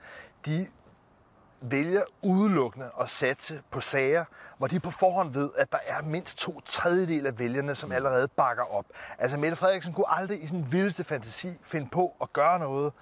de 0.47 0.67
vælger 1.61 2.03
udelukkende 2.23 2.91
at 3.01 3.11
satse 3.11 3.63
på 3.71 3.81
sager, 3.81 4.25
hvor 4.59 4.67
de 4.67 4.81
på 4.81 4.91
forhånd 4.91 5.33
ved, 5.33 5.51
at 5.57 5.73
der 5.73 5.79
er 5.87 6.03
mindst 6.03 6.39
to 6.39 6.61
tredjedel 6.61 7.27
af 7.27 7.39
vælgerne, 7.39 7.75
som 7.75 7.89
mm. 7.89 7.95
allerede 7.95 8.29
bakker 8.29 8.77
op. 8.77 8.85
Altså 9.19 9.39
Mette 9.39 9.57
Frederiksen 9.57 9.93
kunne 9.93 10.19
aldrig 10.19 10.43
i 10.43 10.47
sin 10.47 10.73
vildeste 10.73 11.05
fantasi 11.05 11.59
finde 11.63 11.89
på 11.93 12.17
at 12.23 12.33
gøre 12.33 12.59
noget, 12.59 12.93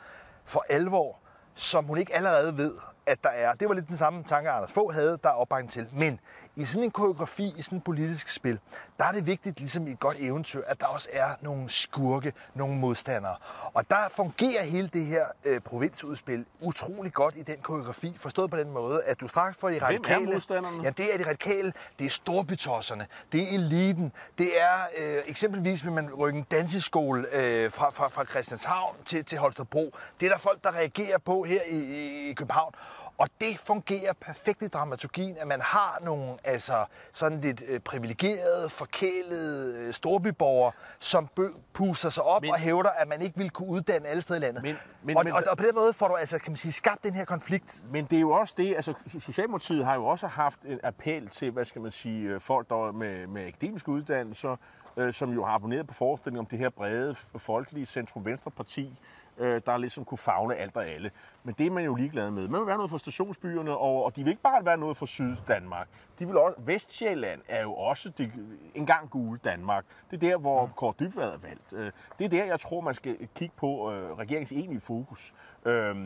for 0.45 0.65
alvor, 0.69 1.19
som 1.55 1.85
hun 1.85 1.99
ikke 1.99 2.15
allerede 2.15 2.57
ved, 2.57 2.75
at 3.07 3.25
der 3.25 3.31
er. 3.31 3.55
Det 3.55 3.69
var 3.69 3.75
lidt 3.75 3.89
den 3.89 3.99
samme 3.99 4.25
tanke, 4.25 4.51
Anders 4.51 4.73
Fogh 4.73 4.95
havde, 4.95 5.19
der 5.23 5.29
er 5.29 5.35
opbakning 5.35 5.73
til. 5.73 5.89
Men 5.93 6.21
i 6.56 6.64
sådan 6.64 6.85
en 6.85 6.90
koreografi, 6.90 7.54
i 7.56 7.62
sådan 7.62 7.78
et 7.78 7.85
politisk 7.85 8.28
spil, 8.28 8.59
der 8.99 9.04
er 9.04 9.12
det 9.12 9.26
vigtigt, 9.26 9.59
ligesom 9.61 9.87
i 9.87 9.90
et 9.90 10.00
godt 10.00 10.16
eventyr, 10.21 10.62
at 10.66 10.80
der 10.80 10.87
også 10.87 11.09
er 11.12 11.28
nogle 11.40 11.71
skurke, 11.71 12.32
nogle 12.54 12.76
modstandere. 12.76 13.37
Og 13.75 13.90
der 13.90 14.09
fungerer 14.16 14.64
hele 14.64 14.88
det 14.88 15.06
her 15.06 15.25
øh, 15.44 15.61
provinsudspil 15.61 16.44
utrolig 16.61 17.12
godt 17.12 17.37
i 17.37 17.42
den 17.42 17.56
koreografi, 17.62 18.16
forstået 18.18 18.50
på 18.50 18.56
den 18.56 18.71
måde, 18.71 19.02
at 19.04 19.21
du 19.21 19.28
straks 19.28 19.56
får 19.59 19.68
de 19.68 19.78
radikale... 19.82 20.18
Hvem 20.18 20.28
er 20.28 20.32
modstanderne? 20.32 20.82
Ja, 20.82 20.90
det 20.90 21.14
er 21.14 21.18
de 21.18 21.26
radikale, 21.26 21.73
det 21.99 22.04
er 22.04 22.11
storbytosserne, 22.11 23.06
det 23.32 23.42
er 23.42 23.54
eliten, 23.54 24.12
det 24.38 24.61
er 24.61 24.76
øh, 24.99 25.23
eksempelvis, 25.26 25.85
vil 25.85 25.92
man 25.92 26.14
rykke 26.14 26.38
en 26.38 26.47
danseskole 26.50 27.26
øh, 27.32 27.71
fra, 27.71 27.90
fra, 27.90 28.09
fra 28.09 28.25
Christianshavn 28.25 28.97
til, 29.04 29.25
til 29.25 29.38
Holstebro. 29.38 29.94
Det 30.21 30.26
er 30.26 30.30
der 30.30 30.38
folk, 30.38 30.64
der 30.64 30.73
reagerer 30.73 31.18
på 31.18 31.42
her 31.42 31.62
i, 31.62 31.76
i, 31.76 32.30
i 32.30 32.32
København. 32.32 32.75
Og 33.23 33.29
det 33.41 33.59
fungerer 33.59 34.12
perfekt 34.12 34.62
i 34.62 34.67
dramaturgien, 34.69 35.37
at 35.38 35.47
man 35.47 35.61
har 35.61 35.99
nogle 36.05 36.37
altså, 36.45 36.85
sådan 37.12 37.41
lidt 37.41 37.62
øh, 37.69 37.81
privilegerede, 37.81 38.69
forkælede 38.71 39.79
øh, 39.79 39.95
storbyborgere, 39.95 40.73
som 41.00 41.29
bø- 41.41 41.61
puster 41.73 42.11
sig 42.11 42.23
op 42.23 42.43
Men- 42.43 42.50
og 42.50 42.59
hævder, 42.59 42.91
at 42.91 43.09
man 43.09 43.23
ikke 43.23 43.37
vil 43.38 43.50
kunne 43.50 43.69
uddanne 43.69 44.09
alle 44.09 44.23
steder 44.23 44.41
i 44.41 44.43
landet. 44.43 44.62
Men- 44.62 44.76
men- 45.02 45.17
og, 45.17 45.25
men- 45.25 45.33
og, 45.33 45.43
og 45.50 45.57
på 45.57 45.64
den 45.64 45.75
måde 45.75 45.93
får 45.93 46.09
du 46.09 46.14
altså, 46.17 46.38
kan 46.38 46.50
man 46.52 46.57
sige, 46.57 46.73
skabt 46.73 47.05
den 47.05 47.14
her 47.14 47.25
konflikt. 47.25 47.85
Men 47.91 48.05
det 48.05 48.17
er 48.17 48.21
jo 48.21 48.31
også 48.31 48.55
det, 48.57 48.75
altså 48.76 48.95
Socialdemokratiet 49.21 49.85
har 49.85 49.95
jo 49.95 50.07
også 50.07 50.26
haft 50.26 50.61
en 50.64 50.81
appel 50.83 51.29
til, 51.29 51.50
hvad 51.50 51.64
skal 51.64 51.81
man 51.83 51.91
sige, 51.91 52.29
øh, 52.29 52.41
folk 52.41 52.69
der 52.69 52.88
er 52.88 52.93
med, 52.93 53.26
med 53.26 53.47
akademiske 53.47 53.88
uddannelser, 53.88 54.57
øh, 54.97 55.13
som 55.13 55.33
jo 55.33 55.45
har 55.45 55.53
abonneret 55.53 55.87
på 55.87 55.95
forestillingen 55.95 56.39
om 56.41 56.47
det 56.47 56.59
her 56.59 56.69
brede, 56.71 57.15
folkelige 57.37 57.87
centrum-venstre-parti, 57.87 58.99
øh, 59.39 59.61
der 59.67 59.77
ligesom 59.77 60.05
kunne 60.05 60.19
fagne 60.19 60.55
alt 60.57 60.77
og 60.77 60.87
alle. 60.87 61.11
Men 61.45 61.55
det 61.59 61.67
er 61.67 61.71
man 61.71 61.85
jo 61.85 61.95
ligeglad 61.95 62.31
med. 62.31 62.49
Man 62.49 62.61
vil 62.61 62.67
være 62.67 62.77
noget 62.77 62.91
for 62.91 62.99
stationsbyerne, 62.99 63.77
og, 63.77 64.05
og 64.05 64.17
de 64.17 64.25
vil 64.25 64.31
ikke 64.31 64.43
bare 64.43 64.65
være 64.65 64.77
noget 64.79 64.97
for 64.97 65.07
Syddanmark. 65.07 65.89
De 66.19 66.27
vil 66.27 66.37
også, 66.37 66.57
Vestjylland 66.61 67.41
er 67.49 67.63
jo 67.63 67.75
også 67.75 68.13
det, 68.19 68.33
engang 68.75 69.11
gule 69.11 69.41
Danmark. 69.45 69.85
Det 70.11 70.25
er 70.25 70.31
der, 70.31 70.37
hvor 70.37 70.67
Kåre 70.77 70.95
Dybvad 71.01 71.33
er 71.33 71.39
valgt. 71.39 71.73
Øh, 71.73 71.93
Det 72.19 72.25
er 72.25 72.29
der, 72.29 72.45
jeg 72.45 72.61
tror, 72.61 72.81
man 72.81 72.95
skal 72.95 73.29
kigge 73.35 73.55
på 73.57 73.93
øh, 73.93 74.19
regeringens 74.19 74.53
egentlige 74.53 74.81
fokus. 74.81 75.35
Øh, 75.65 75.97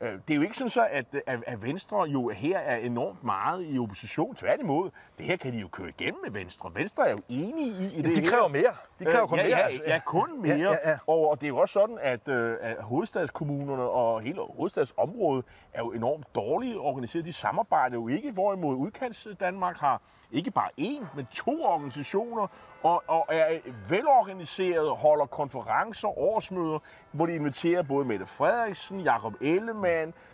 det 0.00 0.30
er 0.30 0.34
jo 0.34 0.42
ikke 0.42 0.56
sådan 0.56 0.70
så, 0.70 0.86
at, 0.90 1.04
at, 1.46 1.62
Venstre 1.62 2.02
jo 2.02 2.28
her 2.28 2.58
er 2.58 2.76
enormt 2.76 3.24
meget 3.24 3.66
i 3.68 3.78
opposition. 3.78 4.34
Tværtimod, 4.34 4.90
det 5.18 5.26
her 5.26 5.36
kan 5.36 5.52
de 5.52 5.58
jo 5.58 5.68
køre 5.68 5.88
igennem 5.88 6.20
med 6.22 6.30
Venstre. 6.30 6.70
Venstre 6.74 7.08
er 7.08 7.10
jo 7.10 7.18
enige 7.28 7.68
i, 7.68 7.98
i 7.98 8.02
det 8.02 8.16
De 8.16 8.20
her. 8.20 8.30
kræver 8.30 8.48
mere. 8.48 8.74
De 8.98 9.04
kræver 9.04 9.26
kun 9.26 9.38
ja, 9.38 9.44
mere. 9.44 9.56
Ja, 9.56 9.68
ja, 9.86 10.00
kun 10.06 10.42
mere. 10.42 10.56
Ja, 10.56 10.62
ja, 10.62 10.90
ja. 10.90 10.98
Og, 11.06 11.30
og 11.30 11.40
det 11.40 11.46
er 11.46 11.48
jo 11.48 11.58
også 11.58 11.72
sådan, 11.72 11.98
at, 12.00 12.28
øh, 12.28 12.56
at 12.60 12.76
hovedstadskommunerne 12.82 13.82
og 13.82 14.20
hele 14.20 14.40
hovedstadsområdet 14.56 15.44
er 15.72 15.80
jo 15.80 15.92
enormt 15.92 16.34
dårligt 16.34 16.76
organiseret. 16.76 17.24
De 17.24 17.32
samarbejder 17.32 17.94
jo 17.96 18.08
ikke, 18.08 18.30
hvorimod 18.30 18.76
udkants 18.76 19.28
Danmark 19.40 19.76
har 19.76 20.02
ikke 20.32 20.50
bare 20.50 20.70
én, 20.80 21.16
men 21.16 21.26
to 21.32 21.64
organisationer, 21.64 22.46
og, 22.82 23.02
og 23.06 23.26
er 23.28 23.58
velorganiseret, 23.88 24.90
holder 24.90 25.26
konferencer, 25.26 26.18
årsmøder, 26.18 26.78
hvor 27.12 27.26
de 27.26 27.34
inviterer 27.34 27.82
både 27.82 28.04
Mette 28.04 28.26
Frederiksen, 28.26 29.00
Jakob 29.00 29.34
Ellemann, 29.40 29.89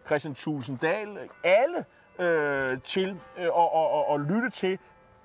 Christian 0.06 0.34
Tulsendal, 0.34 1.18
alle 1.44 1.84
øh, 2.18 2.78
til 2.84 3.20
øh, 3.38 3.48
og, 3.48 3.72
og, 3.72 4.08
og, 4.08 4.20
lytte 4.20 4.50
til 4.50 4.78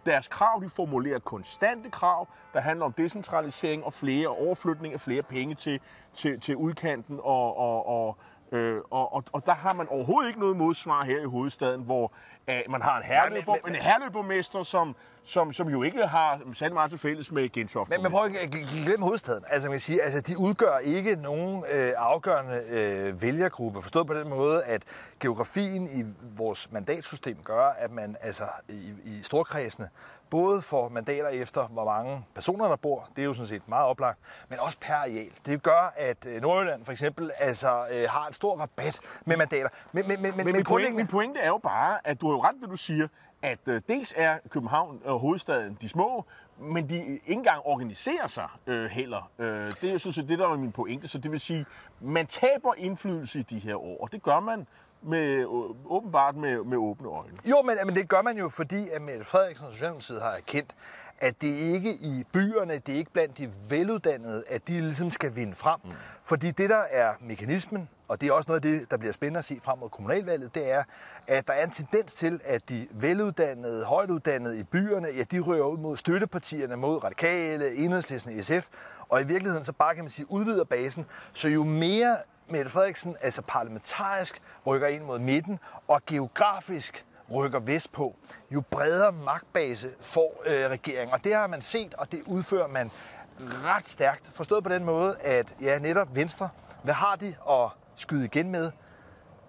deres 0.05 0.27
krav. 0.27 0.61
De 0.63 0.69
formulerer 0.69 1.19
konstante 1.19 1.89
krav, 1.89 2.27
der 2.53 2.59
handler 2.59 2.85
om 2.85 2.93
decentralisering 2.93 3.83
og 3.83 3.93
flere 3.93 4.27
overflytning 4.27 4.93
af 4.93 4.99
flere 5.01 5.23
penge 5.23 5.55
til, 5.55 5.79
til, 6.13 6.39
til 6.39 6.55
udkanten. 6.55 7.19
Og, 7.23 7.57
og, 7.57 7.87
og, 7.87 8.17
øh, 8.51 8.81
og, 8.89 9.13
og, 9.13 9.23
og 9.31 9.45
der 9.45 9.53
har 9.53 9.73
man 9.73 9.87
overhovedet 9.87 10.27
ikke 10.27 10.39
noget 10.39 10.57
modsvar 10.57 11.05
her 11.05 11.21
i 11.21 11.25
hovedstaden, 11.25 11.81
hvor 11.81 12.13
øh, 12.47 12.59
man 12.69 12.81
har 12.81 12.97
en 12.97 13.03
herløber, 13.03 13.55
men- 13.65 13.75
en 13.75 13.81
herløbermester, 13.81 14.63
som, 14.63 14.95
som, 15.23 15.53
som 15.53 15.69
jo 15.69 15.83
ikke 15.83 16.07
har 16.07 16.39
særlig 16.53 16.73
meget 16.73 16.89
til 16.89 16.99
fælles 16.99 17.31
med 17.31 17.49
Gentofte. 17.49 17.91
Men, 17.93 18.03
men 18.03 18.11
prøv 18.11 18.27
ikke 18.27 18.39
at 18.39 18.55
gl- 18.55 18.83
glemme 18.85 19.05
hovedstaden. 19.05 19.43
Altså, 19.49 19.67
man 19.69 19.73
kan 19.73 19.79
sige, 19.79 20.01
altså, 20.01 20.21
de 20.21 20.37
udgør 20.37 20.77
ikke 20.77 21.15
nogen 21.15 21.63
øh, 21.71 21.93
afgørende 21.97 22.63
øh, 22.69 23.21
vælgergruppe. 23.21 23.81
Forstået 23.81 24.07
på 24.07 24.13
den 24.13 24.29
måde, 24.29 24.63
at 24.63 24.81
geografien 25.19 25.99
i 25.99 26.05
vores 26.37 26.71
mandatsystem 26.71 27.37
gør, 27.43 27.65
at 27.77 27.91
man 27.91 28.15
altså 28.21 28.43
i, 28.69 28.93
i 29.05 29.19
storkredsene 29.23 29.89
både 30.29 30.61
får 30.61 30.89
mandater 30.89 31.27
efter, 31.27 31.67
hvor 31.67 31.85
mange 31.85 32.25
personer 32.35 32.67
der 32.67 32.75
bor, 32.75 33.07
det 33.15 33.21
er 33.21 33.25
jo 33.25 33.33
sådan 33.33 33.47
set 33.47 33.61
meget 33.67 33.85
oplagt, 33.85 34.19
men 34.49 34.59
også 34.59 34.77
per 34.81 34.93
areal. 34.93 35.29
Det 35.45 35.63
gør, 35.63 35.93
at 35.97 36.17
øh, 36.25 36.41
Nordjylland 36.41 36.85
for 36.85 36.91
eksempel 36.91 37.31
altså, 37.39 37.85
øh, 37.91 38.09
har 38.09 38.27
en 38.27 38.33
stor 38.33 38.59
rabat 38.59 38.99
med 39.25 39.37
mandater. 39.37 39.69
Men, 39.91 40.07
men, 40.07 40.21
men, 40.21 40.37
men, 40.37 40.45
Men, 40.45 40.55
min, 40.55 40.63
pointe, 40.63 40.91
min 40.91 41.07
pointe 41.07 41.39
er 41.39 41.47
jo 41.47 41.57
bare, 41.57 41.97
at 42.03 42.21
du 42.21 42.30
jo 42.31 42.41
ret, 42.41 42.55
det 42.61 42.69
du 42.69 42.75
siger, 42.75 43.07
at 43.41 43.59
øh, 43.67 43.81
dels 43.87 44.13
er 44.17 44.37
København 44.49 45.01
og 45.05 45.19
hovedstaden 45.19 45.77
de 45.81 45.89
små, 45.89 46.25
men 46.59 46.89
de 46.89 46.97
ikke 47.05 47.21
engang 47.27 47.61
organiserer 47.65 48.27
sig 48.27 48.49
øh, 48.67 48.85
heller. 48.85 49.31
Øh, 49.39 49.71
det 49.81 49.93
er 49.93 49.97
synes 49.97 50.17
jeg, 50.17 50.27
det, 50.27 50.39
der 50.39 50.47
er 50.47 50.57
min 50.57 50.71
pointe. 50.71 51.07
Så 51.07 51.17
det 51.17 51.31
vil 51.31 51.39
sige, 51.39 51.65
man 51.99 52.27
taber 52.27 52.73
indflydelse 52.77 53.39
i 53.39 53.43
de 53.43 53.59
her 53.59 53.75
år, 53.75 54.03
og 54.03 54.11
det 54.11 54.23
gør 54.23 54.39
man 54.39 54.67
med, 55.01 55.19
øh, 55.19 55.45
åbenbart 55.85 56.35
med, 56.35 56.63
med 56.63 56.77
åbne 56.77 57.07
øjne. 57.09 57.37
Jo, 57.45 57.61
men, 57.61 57.77
men 57.85 57.95
det 57.95 58.09
gør 58.09 58.21
man 58.21 58.37
jo, 58.37 58.49
fordi 58.49 58.89
at 58.89 59.01
Mette 59.01 59.25
Frederiksen 59.25 59.65
og 59.65 59.73
Socialdemokratiet 59.73 60.21
har 60.21 60.31
erkendt, 60.31 60.75
at 61.21 61.41
det 61.41 61.47
ikke 61.47 61.93
i 61.93 62.25
byerne, 62.33 62.73
det 62.73 62.93
er 62.93 62.97
ikke 62.97 63.11
blandt 63.11 63.37
de 63.37 63.51
veluddannede, 63.69 64.43
at 64.47 64.67
de 64.67 64.81
ligesom 64.81 65.11
skal 65.11 65.35
vinde 65.35 65.55
frem. 65.55 65.79
Mm. 65.83 65.91
Fordi 66.23 66.51
det, 66.51 66.69
der 66.69 66.83
er 66.91 67.13
mekanismen, 67.19 67.89
og 68.07 68.21
det 68.21 68.29
er 68.29 68.33
også 68.33 68.49
noget 68.49 68.65
af 68.65 68.71
det, 68.71 68.91
der 68.91 68.97
bliver 68.97 69.13
spændende 69.13 69.37
at 69.37 69.45
se 69.45 69.59
frem 69.63 69.79
mod 69.79 69.89
kommunalvalget, 69.89 70.55
det 70.55 70.71
er, 70.71 70.83
at 71.27 71.47
der 71.47 71.53
er 71.53 71.63
en 71.63 71.71
tendens 71.71 72.13
til, 72.13 72.41
at 72.43 72.69
de 72.69 72.87
veluddannede, 72.91 73.85
højtuddannede 73.85 74.59
i 74.59 74.63
byerne, 74.63 75.07
ja, 75.17 75.23
de 75.23 75.39
rører 75.39 75.63
ud 75.63 75.77
mod 75.77 75.97
støttepartierne, 75.97 76.75
mod 76.75 77.03
radikale, 77.03 77.75
enhedslisten, 77.75 78.43
SF, 78.43 78.67
og 79.09 79.21
i 79.21 79.23
virkeligheden 79.23 79.65
så 79.65 79.73
bare 79.73 79.95
kan 79.95 80.03
man 80.03 80.11
sige, 80.11 80.31
udvider 80.31 80.63
basen. 80.63 81.05
Så 81.33 81.47
jo 81.47 81.63
mere 81.63 82.17
Mette 82.49 82.71
Frederiksen, 82.71 83.15
altså 83.21 83.41
parlamentarisk, 83.41 84.41
rykker 84.65 84.87
ind 84.87 85.03
mod 85.03 85.19
midten, 85.19 85.59
og 85.87 86.01
geografisk 86.05 87.05
rykker 87.33 87.59
vest 87.59 87.91
på, 87.91 88.15
jo 88.53 88.61
bredere 88.71 89.11
magtbase 89.11 89.89
får 90.01 90.43
øh, 90.45 90.69
regeringen. 90.69 91.13
Og 91.13 91.23
det 91.23 91.35
har 91.35 91.47
man 91.47 91.61
set, 91.61 91.93
og 91.93 92.11
det 92.11 92.21
udfører 92.25 92.67
man 92.67 92.91
ret 93.39 93.89
stærkt. 93.89 94.29
Forstået 94.33 94.63
på 94.63 94.69
den 94.69 94.85
måde, 94.85 95.17
at 95.19 95.55
ja, 95.61 95.79
netop 95.79 96.15
Venstre, 96.15 96.49
hvad 96.83 96.93
har 96.93 97.15
de 97.15 97.35
at 97.49 97.69
skyde 97.95 98.25
igen 98.25 98.51
med? 98.51 98.71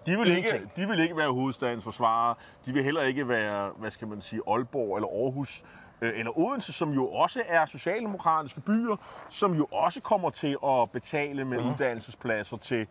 De 0.05 0.17
vil, 0.17 0.37
ikke, 0.37 0.69
de 0.75 0.87
vil 0.87 0.99
ikke 0.99 1.17
være 1.17 1.31
hovedstadens 1.31 1.83
forsvarer. 1.83 2.33
De 2.65 2.73
vil 2.73 2.83
heller 2.83 3.01
ikke 3.01 3.27
være, 3.27 3.71
hvad 3.77 3.91
skal 3.91 4.07
man 4.07 4.21
sige, 4.21 4.41
Aalborg 4.47 4.95
eller 4.95 5.07
Aarhus 5.07 5.63
øh, 6.01 6.19
eller 6.19 6.39
Odense, 6.39 6.73
som 6.73 6.91
jo 6.91 7.07
også 7.07 7.43
er 7.47 7.65
socialdemokratiske 7.65 8.61
byer, 8.61 8.95
som 9.29 9.53
jo 9.53 9.67
også 9.71 10.01
kommer 10.01 10.29
til 10.29 10.57
at 10.67 10.91
betale 10.91 11.45
med 11.45 11.57
uddannelsespladser 11.57 12.57
til, 12.57 12.87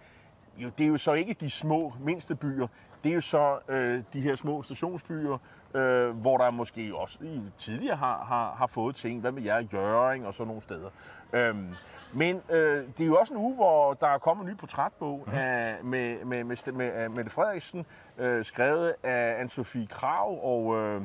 jo, 0.57 0.71
det 0.79 0.85
er 0.85 0.89
jo 0.89 0.97
så 0.99 1.13
ikke 1.13 1.35
de 1.41 1.51
små, 1.51 1.93
mindste 2.01 2.35
byer, 2.35 2.67
det 3.05 3.11
er 3.11 3.15
jo 3.15 3.21
så 3.21 3.59
øh, 3.69 4.03
de 4.13 4.21
her 4.21 4.35
små 4.37 4.63
stationsbyer, 4.63 5.39
øh, 5.75 6.11
hvor 6.11 6.37
der 6.39 6.51
måske 6.51 6.93
også 6.97 7.19
i, 7.23 7.41
tidligere 7.59 7.97
har, 7.97 8.25
har, 8.25 8.55
har 8.55 8.67
fået 8.67 8.95
ting. 8.97 9.21
Hvad 9.21 9.33
med 9.33 9.43
jer, 9.43 9.65
Jøring 9.73 10.27
og 10.27 10.35
sådan 10.35 10.47
nogle 10.47 10.63
steder. 10.63 10.89
Øhm, 11.33 11.69
men 12.15 12.41
øh, 12.51 12.87
det 12.99 13.01
er 13.01 13.07
jo 13.07 13.17
også 13.17 13.35
en 13.35 13.41
uge, 13.41 13.55
hvor 13.55 13.95
der 13.95 14.07
er 14.09 14.19
kommet 14.19 14.45
en 14.45 14.51
ny 14.51 14.57
portrætbog 14.57 15.23
Mhm. 15.27 15.35
af, 15.37 15.77
med, 15.85 16.25
med, 16.25 16.45
med, 16.45 16.73
med, 16.73 16.87
af 16.93 17.11
Mette 17.11 17.31
Frederiksen, 17.31 17.87
øh, 18.19 18.45
skrevet 18.45 18.95
af 19.03 19.45
Anne-Sophie 19.45 19.87
Krav, 19.87 20.45
og, 20.45 20.77
øh, 20.79 21.03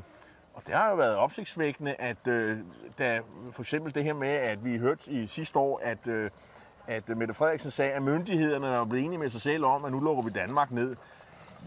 og 0.53 0.61
det 0.67 0.75
har 0.75 0.89
jo 0.89 0.95
været 0.95 1.15
opsigtsvækkende, 1.15 1.95
at 1.99 2.27
øh, 2.27 2.57
da 2.99 3.21
for 3.51 3.61
eksempel 3.61 3.95
det 3.95 4.03
her 4.03 4.13
med, 4.13 4.27
at 4.29 4.65
vi 4.65 4.77
hørte 4.77 5.11
i 5.11 5.27
sidste 5.27 5.59
år, 5.59 5.79
at, 5.83 6.07
øh, 6.07 6.29
at 6.87 7.17
Mette 7.17 7.33
Frederiksen 7.33 7.71
sagde, 7.71 7.91
at 7.91 8.01
myndighederne 8.01 8.67
var 8.67 8.85
blevet 8.85 9.05
enige 9.05 9.19
med 9.19 9.29
sig 9.29 9.41
selv 9.41 9.65
om, 9.65 9.85
at 9.85 9.91
nu 9.91 9.99
lukker 9.99 10.23
vi 10.23 10.29
Danmark 10.29 10.71
ned. 10.71 10.95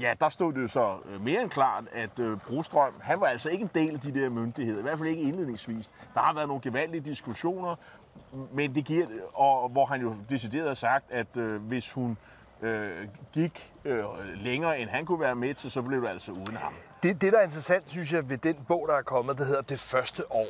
Ja, 0.01 0.15
der 0.21 0.29
stod 0.29 0.53
det 0.53 0.63
jo 0.63 0.69
så 0.69 0.97
øh, 1.11 1.25
mere 1.25 1.43
end 1.43 1.51
klart, 1.51 1.85
at 1.93 2.19
øh, 2.19 2.39
Brostrøm, 2.39 2.93
han 3.01 3.21
var 3.21 3.27
altså 3.27 3.49
ikke 3.49 3.63
en 3.63 3.71
del 3.75 3.95
af 3.95 4.01
de 4.01 4.15
der 4.15 4.29
myndigheder, 4.29 4.79
i 4.79 4.83
hvert 4.83 4.99
fald 4.99 5.09
ikke 5.09 5.23
indledningsvis. 5.23 5.91
Der 6.15 6.21
har 6.21 6.35
været 6.35 6.49
nogle 6.49 6.63
gevaldige 6.63 7.01
diskussioner, 7.01 7.77
men 8.53 8.75
det 8.75 8.85
giver, 8.85 9.07
og 9.35 9.69
hvor 9.69 9.87
han 9.87 10.01
jo 10.01 10.15
decideret 10.31 10.67
har 10.67 10.75
sagt, 10.75 11.11
at 11.11 11.37
øh, 11.37 11.63
hvis 11.63 11.93
hun 11.93 12.17
øh, 12.63 13.09
gik 13.33 13.73
øh, 13.85 14.05
længere, 14.37 14.81
end 14.81 14.91
han 14.91 15.07
kunne 15.07 15.21
være 15.21 15.35
med 15.35 15.55
til, 15.55 15.71
så 15.71 15.83
blev 15.83 16.03
det 16.03 16.09
altså 16.09 16.33
uden 16.33 16.57
ham. 16.57 16.73
Det, 17.03 17.21
det, 17.21 17.33
der 17.33 17.39
er 17.39 17.43
interessant, 17.43 17.85
synes 17.87 18.13
jeg, 18.13 18.29
ved 18.29 18.39
den 18.39 18.57
bog, 18.69 18.89
der 18.89 18.95
er 18.95 19.03
kommet, 19.03 19.39
der 19.39 19.45
hedder 19.45 19.63
Det 19.63 19.81
Første 19.81 20.33
År, 20.33 20.47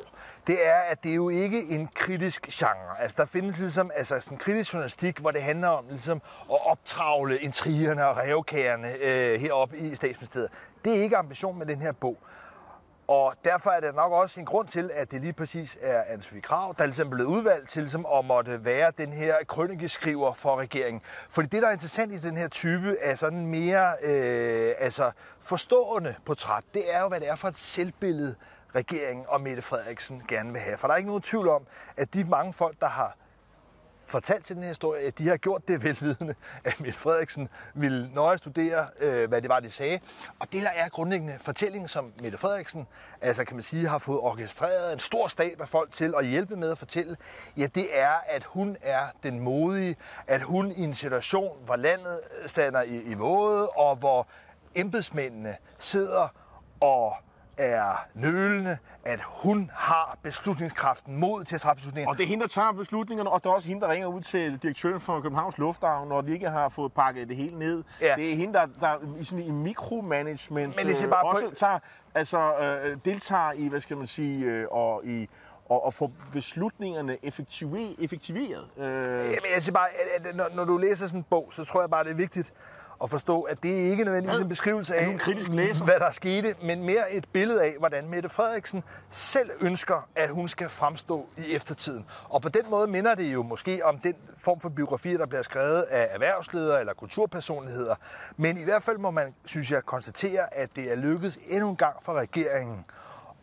det 0.47 0.67
er, 0.67 0.79
at 0.79 1.03
det 1.03 1.11
er 1.11 1.15
jo 1.15 1.29
ikke 1.29 1.63
en 1.69 1.89
kritisk 1.95 2.47
genre. 2.51 3.01
Altså, 3.01 3.15
der 3.19 3.25
findes 3.25 3.59
ligesom 3.59 3.91
altså, 3.95 4.19
sådan 4.19 4.35
en 4.35 4.39
kritisk 4.39 4.73
journalistik, 4.73 5.17
hvor 5.17 5.31
det 5.31 5.41
handler 5.41 5.67
om 5.67 5.85
ligesom, 5.89 6.21
at 6.51 6.57
optravle 6.65 7.39
intrigerne 7.39 8.07
og 8.07 8.17
revkagerne 8.17 8.93
øh, 9.01 9.39
heroppe 9.39 9.77
i 9.77 9.95
statsministeriet. 9.95 10.49
Det 10.85 10.97
er 10.97 11.03
ikke 11.03 11.17
ambition 11.17 11.57
med 11.57 11.65
den 11.65 11.81
her 11.81 11.91
bog. 11.91 12.17
Og 13.11 13.33
derfor 13.45 13.69
er 13.69 13.79
det 13.79 13.95
nok 13.95 14.11
også 14.11 14.39
en 14.39 14.45
grund 14.45 14.67
til, 14.67 14.91
at 14.93 15.11
det 15.11 15.21
lige 15.21 15.33
præcis 15.33 15.77
er 15.81 16.03
Anne-Sophie 16.03 16.39
Krav, 16.39 16.75
der 16.77 16.85
ligesom 16.85 17.09
blev 17.09 17.25
udvalgt 17.25 17.69
til 17.69 17.81
ligesom, 17.81 18.05
at 18.13 18.25
måtte 18.25 18.65
være 18.65 18.91
den 18.97 19.13
her 19.13 19.35
krønikeskriver 19.47 20.33
for 20.33 20.55
regeringen. 20.55 21.01
Fordi 21.29 21.47
det, 21.47 21.61
der 21.61 21.67
er 21.67 21.71
interessant 21.71 22.13
i 22.13 22.17
den 22.17 22.37
her 22.37 22.47
type 22.47 22.97
af 23.01 23.17
sådan 23.17 23.45
mere 23.45 23.93
øh, 24.03 24.73
altså 24.77 25.11
forstående 25.39 26.15
portræt, 26.25 26.63
det 26.73 26.95
er 26.95 27.01
jo, 27.01 27.07
hvad 27.07 27.19
det 27.19 27.29
er 27.29 27.35
for 27.35 27.47
et 27.47 27.57
selvbillede, 27.57 28.35
regeringen 28.75 29.25
og 29.27 29.41
Mette 29.41 29.61
Frederiksen 29.61 30.21
gerne 30.27 30.51
vil 30.51 30.61
have. 30.61 30.77
For 30.77 30.87
der 30.87 30.93
er 30.93 30.97
ikke 30.97 31.09
nogen 31.09 31.21
tvivl 31.21 31.47
om, 31.47 31.65
at 31.97 32.13
de 32.13 32.23
mange 32.23 32.53
folk, 32.53 32.79
der 32.79 32.87
har 32.87 33.15
fortalt 34.11 34.45
til 34.45 34.55
den 34.55 34.63
her 34.63 34.69
historie, 34.69 35.01
at 35.01 35.17
de 35.17 35.27
har 35.27 35.37
gjort 35.37 35.67
det 35.67 35.83
velvidende, 35.83 36.35
at 36.65 36.79
Mette 36.79 36.99
Frederiksen 36.99 37.49
ville 37.73 38.09
nøje 38.13 38.37
studere, 38.37 38.87
øh, 38.99 39.29
hvad 39.29 39.41
det 39.41 39.49
var, 39.49 39.59
de 39.59 39.71
sagde. 39.71 39.99
Og 40.39 40.47
det, 40.51 40.63
der 40.63 40.69
er 40.69 40.89
grundlæggende 40.89 41.37
fortællingen, 41.41 41.87
som 41.87 42.13
Mette 42.21 42.37
Frederiksen, 42.37 42.87
altså 43.21 43.45
kan 43.45 43.55
man 43.55 43.63
sige, 43.63 43.87
har 43.87 43.97
fået 43.97 44.19
orkestreret 44.19 44.93
en 44.93 44.99
stor 44.99 45.27
stab 45.27 45.61
af 45.61 45.69
folk 45.69 45.91
til 45.91 46.13
at 46.17 46.25
hjælpe 46.25 46.55
med 46.55 46.71
at 46.71 46.77
fortælle, 46.77 47.17
ja, 47.57 47.65
det 47.65 47.87
er, 47.99 48.13
at 48.27 48.43
hun 48.43 48.77
er 48.81 49.07
den 49.23 49.39
modige, 49.39 49.95
at 50.27 50.41
hun 50.41 50.71
i 50.71 50.83
en 50.83 50.93
situation, 50.93 51.57
hvor 51.65 51.75
landet 51.75 52.19
stander 52.45 52.81
i, 52.81 53.01
i 53.01 53.13
våde, 53.13 53.69
og 53.69 53.95
hvor 53.95 54.27
embedsmændene 54.75 55.57
sidder 55.79 56.27
og 56.79 57.15
er 57.57 58.05
nølende, 58.13 58.77
at 59.05 59.19
hun 59.43 59.71
har 59.73 60.17
beslutningskraften 60.23 61.15
mod 61.17 61.43
til 61.43 61.55
at 61.55 61.61
træffe 61.61 61.77
beslutninger. 61.79 62.09
Og 62.09 62.17
det 62.17 62.23
er 62.23 62.27
hende, 62.27 62.41
der 62.41 62.47
tager 62.49 62.71
beslutningerne, 62.71 63.29
og 63.29 63.43
det 63.43 63.49
er 63.49 63.53
også 63.53 63.67
hende, 63.67 63.81
der 63.81 63.87
ringer 63.91 64.07
ud 64.07 64.21
til 64.21 64.57
direktøren 64.57 64.99
for 64.99 65.21
Københavns 65.21 65.57
Lufthavn, 65.57 66.07
når 66.09 66.21
de 66.21 66.31
ikke 66.31 66.49
har 66.49 66.69
fået 66.69 66.93
pakket 66.93 67.29
det 67.29 67.37
hele 67.37 67.59
ned. 67.59 67.83
Ja. 68.01 68.15
Det 68.15 68.31
er 68.31 68.35
hende, 68.35 68.53
der, 68.53 68.65
der 68.79 69.17
i, 69.19 69.23
sådan, 69.23 69.45
i 69.45 69.51
mikromanagement 69.51 70.75
Men 70.75 70.87
det 70.87 71.03
øh, 71.03 71.09
bare 71.09 71.23
på- 71.23 71.27
også 71.29 71.51
tager, 71.55 71.79
altså, 72.15 72.57
øh, 72.57 72.97
deltager 73.05 73.51
i, 73.51 73.67
hvad 73.67 73.79
skal 73.81 73.97
man 73.97 74.07
sige, 74.07 74.45
øh, 74.45 74.67
og 74.71 75.01
i 75.05 75.29
og, 75.69 75.85
og 75.85 75.93
få 75.93 76.11
beslutningerne 76.33 77.17
effektive, 77.23 78.01
effektiveret. 78.03 78.67
Øh, 78.77 78.83
Jamen, 78.85 79.27
jeg 79.55 79.61
siger 79.63 79.73
bare, 79.73 79.87
at, 80.17 80.27
at 80.27 80.35
når, 80.35 80.45
når 80.53 80.65
du 80.65 80.77
læser 80.77 81.07
sådan 81.07 81.19
en 81.19 81.25
bog, 81.29 81.47
så 81.51 81.65
tror 81.65 81.81
jeg 81.81 81.89
bare, 81.89 82.03
det 82.03 82.11
er 82.11 82.15
vigtigt 82.15 82.53
at 83.03 83.09
forstå, 83.09 83.41
at 83.41 83.63
det 83.63 83.69
ikke 83.69 84.03
nødvendigvis 84.03 84.35
Hvad? 84.35 84.43
en 84.43 84.49
beskrivelse 84.49 84.95
Er 84.95 84.99
af, 85.05 85.11
en 85.11 85.17
kritisk 85.17 85.47
læser? 85.47 85.85
hvad 85.85 85.99
der 85.99 86.11
skete, 86.11 86.55
men 86.63 86.83
mere 86.83 87.11
et 87.11 87.25
billede 87.33 87.63
af, 87.63 87.75
hvordan 87.79 88.09
Mette 88.09 88.29
Frederiksen 88.29 88.83
selv 89.09 89.49
ønsker, 89.61 90.07
at 90.15 90.29
hun 90.29 90.49
skal 90.49 90.69
fremstå 90.69 91.25
i 91.37 91.53
eftertiden. 91.55 92.05
Og 92.29 92.41
på 92.41 92.49
den 92.49 92.61
måde 92.69 92.87
minder 92.87 93.15
det 93.15 93.33
jo 93.33 93.43
måske 93.43 93.85
om 93.85 93.97
den 93.99 94.13
form 94.37 94.59
for 94.59 94.69
biografier, 94.69 95.17
der 95.17 95.25
bliver 95.25 95.41
skrevet 95.43 95.81
af 95.81 96.07
erhvervsledere 96.11 96.79
eller 96.79 96.93
kulturpersonligheder. 96.93 97.95
Men 98.37 98.57
i 98.57 98.63
hvert 98.63 98.83
fald 98.83 98.97
må 98.97 99.11
man, 99.11 99.33
synes 99.45 99.71
jeg, 99.71 99.85
konstatere, 99.85 100.53
at 100.53 100.69
det 100.75 100.91
er 100.91 100.95
lykkedes 100.95 101.39
endnu 101.47 101.69
en 101.69 101.75
gang 101.75 101.95
for 102.03 102.13
regeringen 102.13 102.85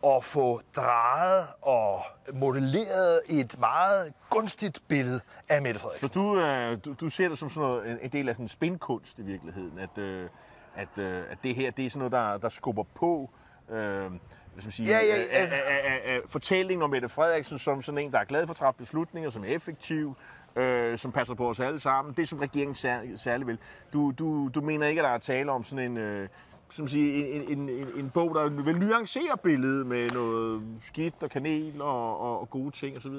at 0.05 0.23
få 0.23 0.61
drejet 0.75 1.47
og 1.61 2.01
modelleret 2.33 3.21
et 3.29 3.59
meget 3.59 4.13
gunstigt 4.29 4.81
billede 4.87 5.21
af 5.49 5.61
Mette 5.61 5.79
Frederiksen. 5.79 6.09
Så 6.09 6.13
du, 6.13 6.39
øh, 6.39 6.77
du, 6.85 6.93
du 6.93 7.09
ser 7.09 7.29
det 7.29 7.37
som 7.37 7.49
sådan 7.49 7.69
noget, 7.69 8.03
en- 8.03 8.09
del 8.09 8.29
af 8.29 8.35
sådan 8.35 8.43
en 8.45 8.49
spinkunst 8.49 9.19
i 9.19 9.21
virkeligheden, 9.21 9.79
at, 9.79 9.97
øh, 9.97 10.29
at, 10.75 10.97
øh, 10.97 11.23
at 11.31 11.37
det 11.43 11.55
her 11.55 11.71
det 11.71 11.85
er 11.85 11.89
sådan 11.89 11.99
noget, 11.99 12.11
der, 12.11 12.37
der 12.37 12.49
skubber 12.49 12.83
på 12.95 13.29
øh, 13.69 13.75
hvad 13.75 14.09
skal 14.57 14.65
man 14.65 14.71
sige, 14.71 14.87
Ja, 14.89 14.99
ja, 15.05 15.13
altså- 15.31 15.55
øh, 15.55 15.61
øh, 15.71 16.11
øh, 16.11 16.15
øh, 16.17 16.21
fortællingen 16.27 16.83
om 16.83 16.89
Mette 16.89 17.09
Frederiksen 17.09 17.59
som 17.59 17.81
sådan 17.81 17.97
en, 17.97 18.11
der 18.11 18.19
er 18.19 18.25
glad 18.25 18.47
for 18.47 18.53
at 18.53 18.57
træffe 18.57 18.77
beslutninger, 18.77 19.29
som 19.29 19.43
er 19.43 19.47
effektiv, 19.47 20.15
øh, 20.55 20.97
som 20.97 21.11
passer 21.11 21.33
på 21.35 21.49
os 21.49 21.59
alle 21.59 21.79
sammen. 21.79 22.13
Det, 22.13 22.27
som 22.29 22.39
regeringen 22.39 22.75
sær, 22.75 22.99
særligt 23.17 23.47
vil. 23.47 23.57
Du, 23.93 24.11
du, 24.11 24.47
du 24.47 24.61
mener 24.61 24.87
ikke, 24.87 25.01
at 25.01 25.05
der 25.05 25.09
er 25.11 25.17
tale 25.17 25.51
om 25.51 25.63
sådan 25.63 25.85
en... 25.91 25.97
Øh, 25.97 26.29
som 26.71 26.87
sige, 26.87 27.27
en, 27.27 27.41
en, 27.41 27.69
en, 27.69 27.87
en 27.95 28.09
bog, 28.09 28.35
der 28.35 28.49
vil 28.49 28.77
nuancere 28.77 29.37
billedet 29.43 29.85
med 29.85 30.09
noget 30.09 30.61
skidt 30.81 31.23
og 31.23 31.29
kanel 31.29 31.81
og, 31.81 32.19
og, 32.19 32.41
og 32.41 32.49
gode 32.49 32.71
ting 32.71 32.97
osv. 32.97 33.11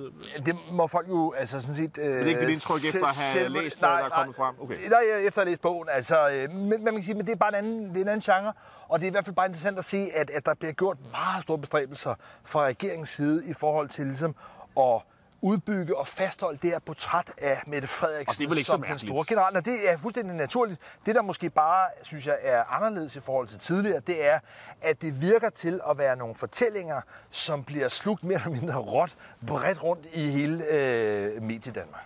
Det 0.46 0.56
må 0.72 0.86
folk 0.86 1.08
jo 1.08 1.32
altså 1.32 1.60
sådan 1.60 1.76
set... 1.76 1.98
Øh, 1.98 2.04
det 2.04 2.20
er 2.20 2.26
ikke 2.26 2.40
dit 2.40 2.48
indtryk 2.48 2.84
efter 2.84 3.06
at 3.06 3.16
have 3.16 3.48
læst, 3.48 3.78
hvad 3.78 3.88
der 3.88 3.94
er 3.94 4.08
kommet 4.08 4.36
frem? 4.36 4.54
Okay. 4.60 4.76
Nej, 4.76 4.88
nej, 4.88 5.26
efter 5.26 5.40
at 5.40 5.46
have 5.46 5.50
læst 5.50 5.60
bogen. 5.60 5.88
Altså, 5.92 6.30
øh, 6.30 6.50
men, 6.50 6.68
men 6.68 6.84
man 6.84 6.94
kan 6.94 7.02
sige, 7.02 7.14
men 7.14 7.26
det 7.26 7.32
er 7.32 7.36
bare 7.36 7.48
en 7.48 7.54
anden, 7.64 7.88
det 7.88 7.96
er 7.96 8.02
en 8.02 8.08
anden 8.08 8.34
genre. 8.34 8.52
Og 8.88 9.00
det 9.00 9.06
er 9.06 9.10
i 9.10 9.12
hvert 9.12 9.24
fald 9.24 9.36
bare 9.36 9.46
interessant 9.46 9.78
at 9.78 9.84
se, 9.84 10.10
at, 10.14 10.30
at 10.30 10.46
der 10.46 10.54
bliver 10.54 10.72
gjort 10.72 10.96
meget 11.10 11.42
store 11.42 11.58
bestræbelser 11.58 12.14
fra 12.44 12.64
regeringens 12.64 13.10
side 13.10 13.46
i 13.46 13.52
forhold 13.52 13.88
til 13.88 14.06
ligesom 14.06 14.34
at 14.78 15.02
udbygge 15.42 15.96
og 15.96 16.06
fastholde 16.08 16.58
det 16.62 16.70
her 16.70 16.78
portræt 16.78 17.32
af 17.38 17.62
Mette 17.66 17.88
Frederiksen 17.88 18.28
Og 18.30 18.38
det 18.38 18.44
er 18.44 18.48
vel 18.48 18.58
ikke 18.58 18.66
så 18.66 18.72
som 18.72 18.80
den 18.82 18.88
mærkeligt. 18.90 19.12
store 19.12 19.24
general. 19.28 19.56
Og 19.56 19.64
det 19.64 19.90
er 19.92 19.98
fuldstændig 19.98 20.36
naturligt. 20.36 20.80
Det, 21.06 21.14
der 21.14 21.22
måske 21.22 21.50
bare, 21.50 21.88
synes 22.02 22.26
jeg, 22.26 22.38
er 22.42 22.64
anderledes 22.64 23.16
i 23.16 23.20
forhold 23.20 23.48
til 23.48 23.58
tidligere, 23.58 24.00
det 24.00 24.26
er, 24.28 24.38
at 24.80 25.02
det 25.02 25.20
virker 25.20 25.50
til 25.50 25.80
at 25.90 25.98
være 25.98 26.16
nogle 26.16 26.34
fortællinger, 26.34 27.00
som 27.30 27.64
bliver 27.64 27.88
slugt 27.88 28.24
mere 28.24 28.40
eller 28.46 28.60
mindre 28.60 28.76
råt 28.78 29.16
bredt 29.46 29.82
rundt 29.82 30.06
i 30.12 30.28
hele 30.30 30.64
øh, 30.64 31.42
Mediedanmark. 31.42 32.04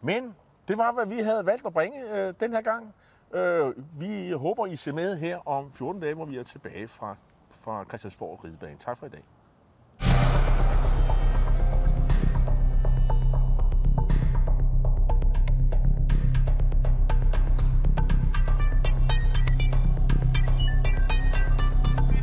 Men 0.00 0.34
det 0.68 0.78
var, 0.78 0.92
hvad 0.92 1.06
vi 1.06 1.20
havde 1.20 1.46
valgt 1.46 1.66
at 1.66 1.72
bringe 1.72 2.10
øh, 2.14 2.34
den 2.40 2.52
her 2.52 2.60
gang. 2.60 2.94
Øh, 3.34 3.72
vi 4.00 4.30
håber, 4.30 4.66
I 4.66 4.76
ser 4.76 4.92
med 4.92 5.16
her 5.16 5.48
om 5.48 5.72
14 5.72 6.02
dage, 6.02 6.14
hvor 6.14 6.24
vi 6.24 6.38
er 6.38 6.42
tilbage 6.44 6.88
fra, 6.88 7.16
fra 7.60 7.84
Christiansborg 7.88 8.44
Ridebane. 8.44 8.76
Tak 8.80 8.98
for 8.98 9.06
i 9.06 9.08
dag. 9.08 9.24